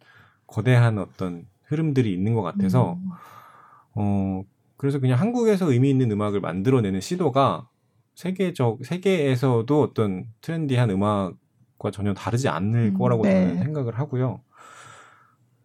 [0.47, 3.09] 거대한 어떤 흐름들이 있는 것 같아서 음.
[3.95, 4.43] 어
[4.77, 7.69] 그래서 그냥 한국에서 의미 있는 음악을 만들어내는 시도가
[8.15, 13.33] 세계적 세계에서도 어떤 트렌디한 음악과 전혀 다르지 않을 음, 거라고 네.
[13.33, 14.41] 저는 생각을 하고요.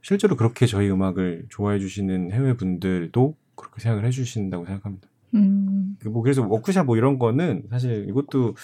[0.03, 5.09] 실제로 그렇게 저희 음악을 좋아해 주시는 해외 분들도 그렇게 생각을 해 주신다고 생각합니다.
[5.35, 5.97] 음.
[6.07, 8.55] 뭐 그래서 워크샵 뭐 이런 거는 사실 이것도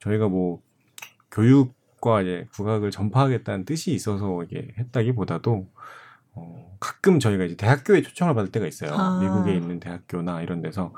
[0.00, 0.60] 저희가 뭐
[1.30, 5.68] 교육과 이제 국악을 전파하겠다는 뜻이 있어서 이게 했다기보다도
[6.34, 8.92] 어, 가끔 저희가 이제 대학교에 초청을 받을 때가 있어요.
[8.92, 9.20] 아.
[9.20, 10.92] 미국에 있는 대학교나 이런 데서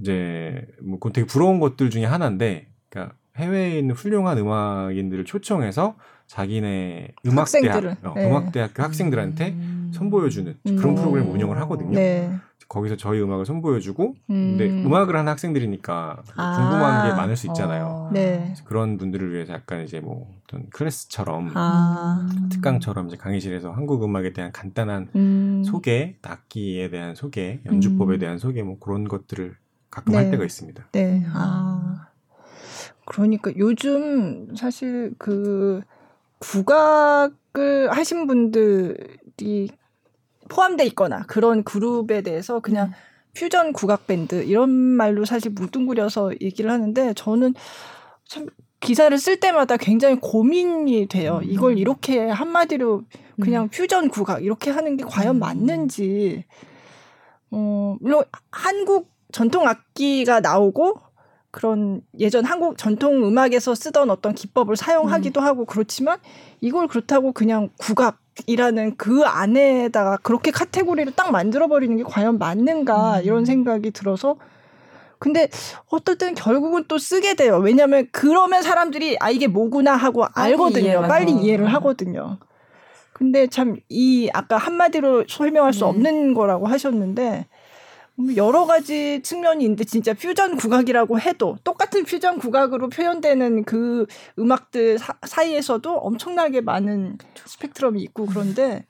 [0.00, 7.48] 이제 뭐 되게 부러운 것들 중에 하나인데, 그러니까 해외에 있는 훌륭한 음악인들을 초청해서 자기네 음악
[7.50, 8.28] 대학, 어, 네.
[8.28, 9.90] 음악 대학교 학생들한테 음.
[9.94, 10.94] 선보여주는 그런 음.
[10.94, 11.94] 프로그램 운영을 하거든요.
[11.94, 12.30] 네.
[12.68, 14.56] 거기서 저희 음악을 선보여주고 음.
[14.58, 16.56] 근데 음악을 하는 학생들이니까 아.
[16.56, 17.86] 궁금한 게 많을 수 있잖아요.
[17.86, 18.10] 어.
[18.12, 18.54] 네.
[18.66, 22.28] 그런 분들을 위해서 약간 이제 뭐 어떤 클래스처럼 아.
[22.50, 25.62] 특강처럼 이제 강의실에서 한국 음악에 대한 간단한 음.
[25.64, 28.18] 소개, 악기에 대한 소개, 연주법에 음.
[28.18, 29.56] 대한 소개 뭐 그런 것들을
[29.90, 30.18] 가끔 네.
[30.18, 30.88] 할 때가 있습니다.
[30.92, 31.24] 네.
[31.32, 32.08] 아.
[33.06, 35.80] 그러니까 요즘 사실 그
[36.40, 39.70] 국악을 하신 분들이
[40.48, 42.92] 포함돼 있거나 그런 그룹에 대해서 그냥 음.
[43.34, 47.54] 퓨전 국악 밴드 이런 말로 사실 뭉뚱그려서 얘기를 하는데 저는
[48.26, 48.46] 참
[48.80, 51.40] 기사를 쓸 때마다 굉장히 고민이 돼요.
[51.42, 51.48] 음.
[51.48, 53.02] 이걸 이렇게 한마디로
[53.40, 53.68] 그냥 음.
[53.68, 55.40] 퓨전 국악 이렇게 하는 게 과연 음.
[55.40, 56.44] 맞는지.
[57.50, 61.00] 어, 물론 한국 전통 악기가 나오고
[61.50, 65.44] 그런 예전 한국 전통 음악에서 쓰던 어떤 기법을 사용하기도 음.
[65.44, 66.18] 하고 그렇지만
[66.60, 73.24] 이걸 그렇다고 그냥 국악 이라는 그 안에다가 그렇게 카테고리를 딱 만들어버리는 게 과연 맞는가 음.
[73.24, 74.36] 이런 생각이 들어서
[75.18, 75.48] 근데
[75.90, 77.58] 어떨 때는 결국은 또 쓰게 돼요.
[77.58, 81.02] 왜냐하면 그러면 사람들이 아 이게 뭐구나 하고 알거든요.
[81.08, 82.38] 빨리 이해를 하거든요.
[83.12, 85.86] 근데 참 이 아까 한마디로 설명할 수 네.
[85.86, 87.57] 없는 거라고 하셨는데 음,
[88.36, 94.06] 여러 가지 측면이 있는데 진짜 퓨전 국악이라고 해도 똑같은 퓨전 국악으로 표현되는 그
[94.38, 98.86] 음악들 사, 이에서도 엄청나게 많은 스펙트럼이 있고 그런데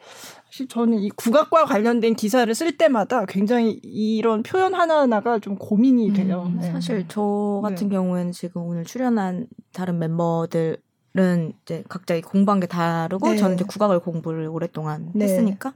[0.46, 6.44] 사실 저는 이 국악과 관련된 기사를 쓸 때마다 굉장히 이런 표현 하나하나가 좀 고민이 돼요.
[6.46, 6.72] 음, 네.
[6.72, 7.96] 사실 저 같은 네.
[7.96, 10.78] 경우에는 지금 오늘 출연한 다른 멤버들
[11.18, 13.36] 은 이제 각자 공부한 게 다르고 네.
[13.36, 15.24] 저는 이제 국악을 공부를 오랫동안 네.
[15.24, 15.72] 했으니까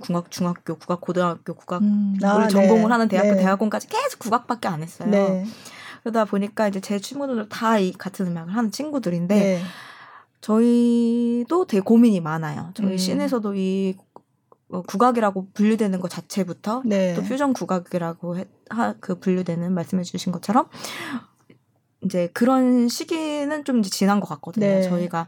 [0.00, 2.18] 국악 중학교, 국악 고등학교, 국악을 음.
[2.22, 2.88] 아, 전공을 네.
[2.88, 3.42] 하는 대학교, 네.
[3.42, 5.08] 대학원까지 계속 국악밖에 안 했어요.
[5.08, 5.44] 네.
[6.02, 9.62] 그러다 보니까 이제 제 친구들도 다이 같은 음악을 하는 친구들인데 네.
[10.40, 12.70] 저희도 되게 고민이 많아요.
[12.74, 12.96] 저희 음.
[12.96, 13.96] 씬에서도 이
[14.72, 17.14] 어, 국악이라고 분류되는 것 자체부터 네.
[17.14, 20.68] 또 퓨전 국악이라고 해, 하, 그 분류되는 말씀해 주신 것처럼
[22.04, 24.66] 이제 그런 시기는 좀 지난 것 같거든요.
[24.66, 24.82] 네.
[24.82, 25.26] 저희가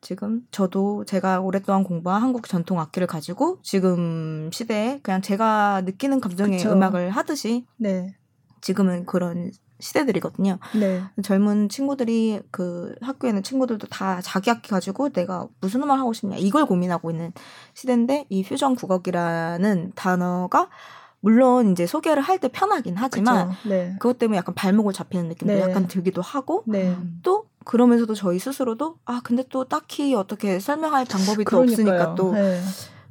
[0.00, 6.58] 지금 저도 제가 오랫동안 공부한 한국 전통 악기를 가지고 지금 시대에 그냥 제가 느끼는 감정의
[6.58, 6.72] 그쵸.
[6.72, 8.16] 음악을 하듯이 네.
[8.60, 10.58] 지금은 그런 시대들이거든요.
[10.78, 11.02] 네.
[11.22, 16.36] 젊은 친구들이 그 학교에 있는 친구들도 다 자기 악기 가지고 내가 무슨 음악 하고 싶냐
[16.36, 17.32] 이걸 고민하고 있는
[17.74, 20.68] 시대인데 이 퓨전 국악이라는 단어가
[21.20, 23.94] 물론 이제 소개를 할 때 편하긴 하지만 네.
[23.98, 25.60] 그것 때문에 약간 발목을 잡히는 느낌도 네.
[25.60, 26.96] 약간 들기도 하고 네.
[27.22, 32.60] 또 그러면서도 저희 스스로도 아 근데 또 딱히 어떻게 설명할 방법이 또 없으니까 또 네.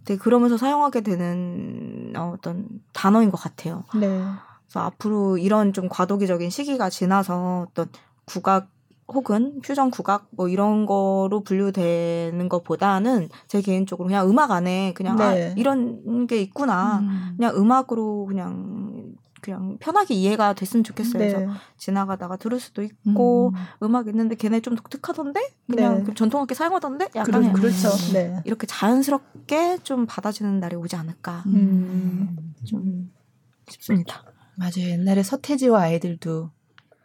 [0.05, 3.84] 되게 그러면서 사용하게 되는 어떤 단어인 것 같아요.
[3.93, 4.07] 네.
[4.07, 7.88] 그래서 앞으로 이런 좀 과도기적인 시기가 지나서 어떤
[8.26, 8.70] 국악
[9.14, 15.34] 혹은 퓨전 국악 뭐 이런 거로 분류되는 것보다는 제 개인적으로 그냥 음악 안에 그냥 아,
[15.34, 15.49] 네.
[15.49, 17.34] 아 이런 게 있구나 음.
[17.38, 21.24] 그냥 음악으로 그냥 그냥 편하게 이해가 됐으면 좋겠어요.
[21.24, 21.32] 네.
[21.32, 23.95] 그래서 지나가다가 들을 수도 있고 음.
[23.95, 25.39] 악 있는데 걔네 좀 독특하던데
[25.70, 26.14] 그냥 네.
[26.14, 28.41] 전통악기 사용하던데 약간 그렇, 죠 네.
[28.45, 32.53] 이렇게 자연스럽게 좀 받아지는 날이 오지 않을까 음.
[32.66, 33.12] 좀
[33.70, 34.24] 싶습니다.
[34.57, 34.89] 맞아요.
[34.89, 36.51] 옛날에 서태지와 아이들도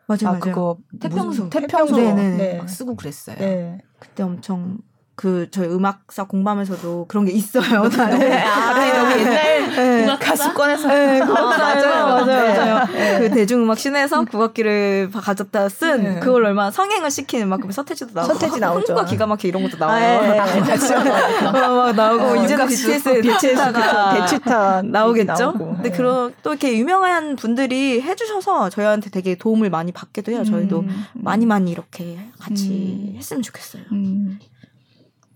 [0.07, 0.41] 맞아요, 아, 맞아요.
[0.41, 2.59] 그거 태평소 태평소에는 네.
[2.59, 3.37] 막 쓰고 그랬어요.
[3.37, 3.79] 네.
[3.99, 4.79] 그때 엄청
[5.17, 7.89] 그 저희 음악사 공부하면서도 그런 게 있어요.
[7.89, 8.43] 네.
[8.43, 8.93] 아, 네.
[8.93, 10.17] 너무 옛날 네.
[10.19, 12.87] 가수 꺼내서 네, 아, 맞아요, 맞아요, 맞아요.
[12.93, 13.19] 네.
[13.21, 16.21] 그 대중음악 신에서 국악기를 가졌다 쓴 네.
[16.21, 18.95] 그걸 얼마 나 성행을 시키는 만큼 서태지도 나오고 서태지 나오죠.
[18.95, 20.21] 흥과 기가 막히게 이런 것도 나와요.
[20.21, 20.65] 아, 예, 예.
[21.45, 25.33] 막 나오고 어, 이제는 BTS의 대치타가 대치타 나오겠죠.
[25.33, 25.75] 나오고.
[25.77, 30.45] 근데 그런 또 이렇게 유명한 분들이 해주셔서 저희한테 되게 도움을 많이 받기도 해요.
[30.45, 32.69] 저희도 음, 많이 많이 이렇게 같이
[33.13, 33.15] 음.
[33.17, 33.83] 했으면 좋겠어요.
[33.93, 34.39] 음.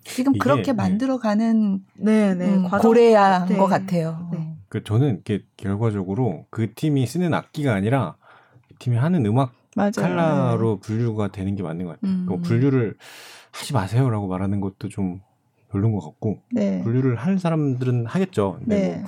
[0.09, 0.73] 지금 그렇게 네.
[0.73, 2.55] 만들어가는 네, 네.
[2.55, 3.57] 음, 고래야인 네.
[3.57, 4.29] 것 같아요.
[4.33, 4.55] 네.
[4.69, 8.17] 그 저는 이게 결과적으로 그 팀이 쓰는 악기가 아니라
[8.69, 9.93] 그 팀이 하는 음악 맞아요.
[9.95, 12.13] 칼라로 분류가 되는 게 맞는 것 같아요.
[12.13, 12.27] 음.
[12.29, 12.97] 뭐 분류를
[13.53, 15.21] 하지 마세요라고 말하는 것도 좀
[15.71, 16.83] 별론 것 같고 네.
[16.83, 18.59] 분류를 하는 사람들은 하겠죠.
[18.61, 18.97] 근데 네.
[18.99, 19.07] 뭐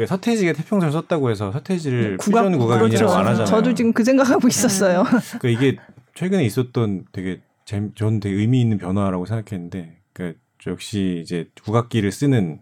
[0.00, 3.18] 그 서태지가 태평소를 썼다고 해서 서태지를 국악, 퓨전 국악인이라고 그렇죠.
[3.18, 3.44] 안 하잖아요.
[3.44, 5.04] 저도 지금 그 생각하고 있었어요.
[5.40, 5.76] 그 이게
[6.14, 12.60] 최근에 있었던 되게 전 되게 의미 있는 변화라고 생각했는데 그 역시 이제 국악기를 쓰는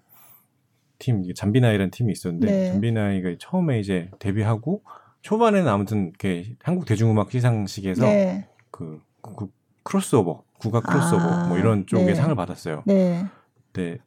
[1.00, 2.70] 팀 잠비나이라는 팀이 있었는데 네.
[2.70, 4.82] 잠비나이가 처음에 이제 데뷔하고
[5.22, 8.48] 초반에는 아무튼 이렇게 한국 대중음악 시상식에서 네.
[8.70, 9.48] 그, 그,
[9.82, 12.14] 크로스오버 국악 크로스오버 아, 뭐 이런 쪽에 네.
[12.14, 12.84] 상을 받았어요.
[12.86, 13.26] 네.
[13.72, 13.98] 근데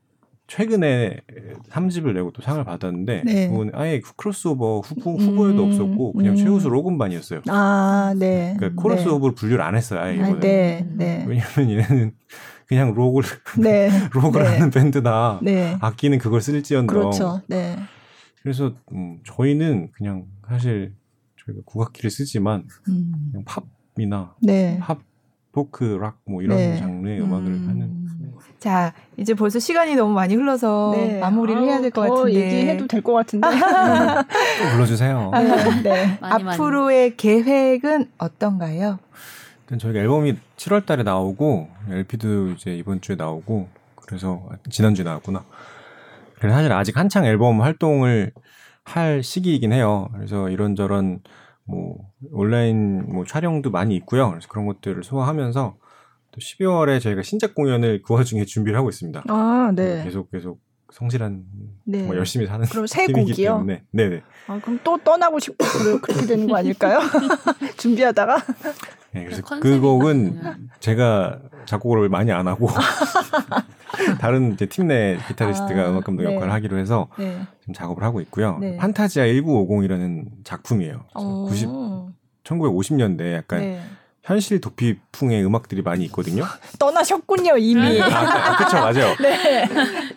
[0.48, 1.22] 최근에
[1.70, 3.48] 3집을 내고 또 상을 받았는데 네.
[3.50, 6.36] 그건 아예 크로스오버 후보, 후보에도 음, 없었고 그냥 음.
[6.38, 7.42] 최우수 록 음반이었어요.
[7.50, 8.56] 아, 네.
[8.58, 10.00] 그러니까 크로스오버를 분류를 안 했어요.
[10.02, 10.36] 아예 이거는.
[10.36, 10.88] 아, 네.
[10.94, 11.26] 네.
[11.28, 12.12] 왜냐면 얘는
[12.72, 13.24] 그냥 록을
[13.60, 13.90] 네.
[14.16, 14.48] 록을 네.
[14.48, 15.40] 하는 밴드다.
[15.44, 15.76] 네.
[15.82, 16.88] 악기는 그걸 쓸지언정.
[16.88, 17.42] 그렇죠.
[17.48, 17.76] 네.
[18.42, 20.94] 그래서 음, 저희는 그냥 사실
[21.46, 23.12] 저희가 국악기를 쓰지만 음.
[23.34, 23.44] 그냥
[23.98, 24.80] 팝이나 네.
[24.82, 25.00] 팝
[25.52, 26.78] 포크 락 뭐 이런 네.
[26.78, 27.66] 장르의 음악을 음.
[27.68, 28.02] 하는
[28.58, 31.20] 자, 이제 벌써 시간이 너무 많이 흘러서 네.
[31.20, 32.34] 마무리를 아, 해야 될 것 같은데.
[32.36, 33.48] 얘기해도 될 것 같은데.
[33.50, 35.32] 또 불러주세요.
[35.84, 36.18] 네.
[36.22, 37.18] 많이, 앞으로의 많이.
[37.18, 39.00] 계획은 어떤가요?
[39.80, 45.46] 저희가 앨범이 7월 달에 나오고 LP도 이제 이번 주에 나오고 그래서 지난주에 나왔구나.
[46.36, 48.34] 그래서 사실 아직 한창 앨범 활동을
[48.84, 50.10] 할 시기이긴 해요.
[50.14, 51.22] 그래서 이런저런
[51.66, 51.98] 뭐
[52.32, 54.30] 온라인 뭐 촬영도 많이 있고요.
[54.30, 55.78] 그래서 그런 것들을 소화하면서
[56.32, 59.24] 또 12월에 저희가 신작 공연을 그 와중에 준비를 하고 있습니다.
[59.28, 60.04] 아, 네.
[60.04, 60.60] 계속 계속
[60.92, 61.44] 성실한
[61.86, 62.04] 네.
[62.04, 63.36] 뭐 열심히 사는 그럼 새 곡이요?
[63.36, 63.84] 때문에.
[63.92, 64.22] 네네.
[64.48, 67.00] 아, 그럼 또 떠나고 싶고 그렇게 되는 거 아닐까요?
[67.78, 68.38] 준비하다가
[69.14, 70.42] 네, 그래서 그 곡은
[70.80, 72.70] 제가 작곡을 많이 안 하고
[74.20, 76.34] 다른 이제 팀 내 기타리스트가 아, 음악 감독 네.
[76.34, 77.42] 역할을 하기로 해서 네.
[77.60, 78.58] 지금 작업을 하고 있고요.
[78.60, 78.78] 네.
[78.78, 81.06] 판타지아 1950이라는 작품이에요.
[81.14, 81.46] 어.
[81.48, 81.70] 90
[82.44, 83.82] 1950년대 약간 네.
[84.24, 86.44] 현실 도피풍의 음악들이 많이 있거든요.
[86.80, 88.02] 떠나셨군요 이미.
[88.02, 89.16] 아, 그렇죠 맞아요.
[89.22, 89.68] 네.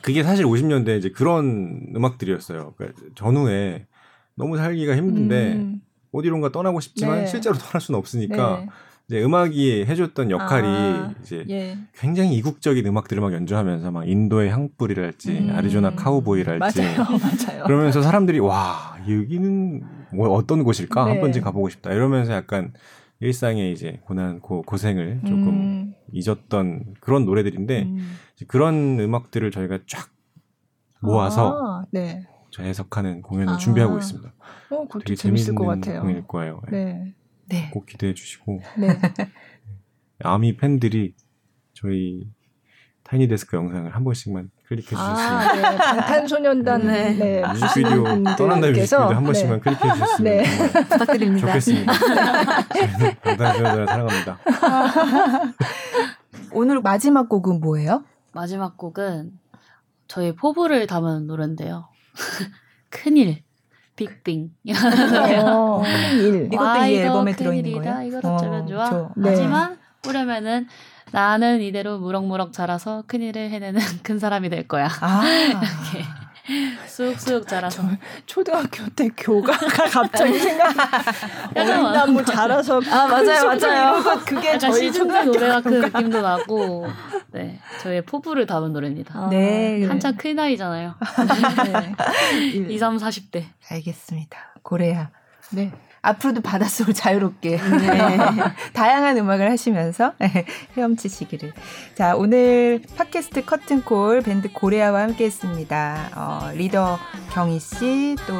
[0.02, 2.74] 그게 사실 50년대 이제 그런 음악들이었어요.
[2.76, 3.86] 그러니까 전후에
[4.34, 5.80] 너무 살기가 힘든데 음.
[6.14, 7.26] 어디론가 떠나고 싶지만 네.
[7.26, 8.66] 실제로 떠날 수는 없으니까 네.
[9.08, 11.78] 이제 음악이 해줬던 역할이 아, 이제 예.
[11.92, 15.50] 굉장히 이국적인 음악들을 막 연주하면서 막 인도의 향불이랄지 음.
[15.54, 17.64] 아리조나 카우보이랄지 맞아요, 맞아요.
[17.64, 19.82] 그러면서 사람들이 와 여기는
[20.14, 21.10] 뭐 어떤 곳일까 네.
[21.12, 22.72] 한 번쯤 가보고 싶다 이러면서 약간
[23.20, 25.94] 일상의 이제 고난 고, 고생을 조금 음.
[26.12, 28.16] 잊었던 그런 노래들인데 음.
[28.48, 30.08] 그런 음악들을 저희가 쫙
[31.00, 32.26] 모아서 아, 네.
[32.62, 33.56] 해석하는 공연을 아.
[33.56, 34.32] 준비하고 있습니다.
[34.70, 36.00] 어, 되게 재밌을 것 같아요.
[36.00, 36.62] 공연일 거예요.
[36.70, 37.14] 네.
[37.46, 37.70] 네.
[37.72, 38.98] 꼭 기대해 주시고 네.
[40.20, 41.14] 아미 팬들이
[41.72, 42.28] 저희
[43.04, 45.76] 타이니 데스크 영상을 한 번씩만 클릭해 주셨으면 아, 네.
[45.76, 47.12] 방탄소년단 네.
[47.12, 47.42] 네.
[47.46, 48.04] 뮤직비디오
[48.36, 49.60] 떠난다 뮤직비디오 한 번씩만 네.
[49.60, 50.44] 클릭해 주셨으면 네.
[50.88, 51.46] 부탁드립니다.
[51.46, 51.92] 좋겠습니다.
[53.22, 54.38] 방탄소년단을 사랑합니다.
[56.52, 58.04] 오늘 마지막 곡은 뭐예요?
[58.32, 59.32] 마지막 곡은
[60.08, 61.88] 저희 포부를 담은 노래인데요.
[62.90, 63.42] 큰일.
[63.96, 64.50] 빅빙.
[65.46, 66.48] 어, 큰일.
[66.52, 68.02] 이것도 이 앨범에 들어있는 거예요?
[68.02, 68.88] 이것 어쩌면 좋아.
[68.88, 69.30] 어, 네.
[69.30, 70.66] 하지만 뿌려면은
[71.12, 74.88] 나는 이대로 무럭무럭 자라서 큰일을 해내는 큰 사람이 될 거야.
[75.00, 75.22] 아.
[75.24, 76.04] 이렇게
[76.86, 77.82] 쑥쑥 자라서.
[78.26, 80.74] 초등학교 때 교가가 갑자기 생각.
[81.56, 82.80] 약간 뭐 자라서.
[82.90, 84.02] 아 맞아요 맞아요.
[84.26, 86.86] 그게 약간 시즌 노래 같은 느낌도 나고.
[87.32, 89.18] 네 저의 포부를 담은 노래입니다.
[89.18, 89.84] 아, 네.
[89.86, 90.94] 한창 큰 나이잖아요.
[91.72, 91.94] 네.
[92.68, 93.44] 2, 3, 40대.
[93.70, 94.38] 알겠습니다.
[94.62, 95.10] 고래야.
[95.50, 95.72] 네.
[96.04, 98.18] 앞으로도 바닷속을 자유롭게 네.
[98.72, 100.44] 다양한 음악을 하시면서 네,
[100.76, 101.52] 헤엄치시기를.
[101.94, 106.10] 자 오늘 팟캐스트 커튼콜 밴드 고레아와 함께했습니다.
[106.14, 106.98] 어, 리더
[107.32, 108.34] 경희 씨 또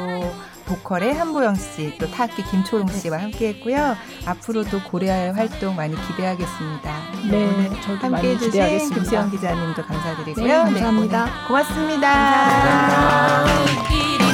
[0.65, 3.95] 보컬의 한보영 씨, 또 타악기 김초롱 씨와 함께했고요.
[4.25, 6.95] 앞으로도 고레아의 활동 많이 기대하겠습니다.
[7.29, 10.45] 네, 저도 함께해 주신 김수영 기자님도 감사드리고요.
[10.45, 11.25] 네, 감사합니다.
[11.25, 12.09] 네, 고맙습니다.
[13.41, 14.24] 감사합니다.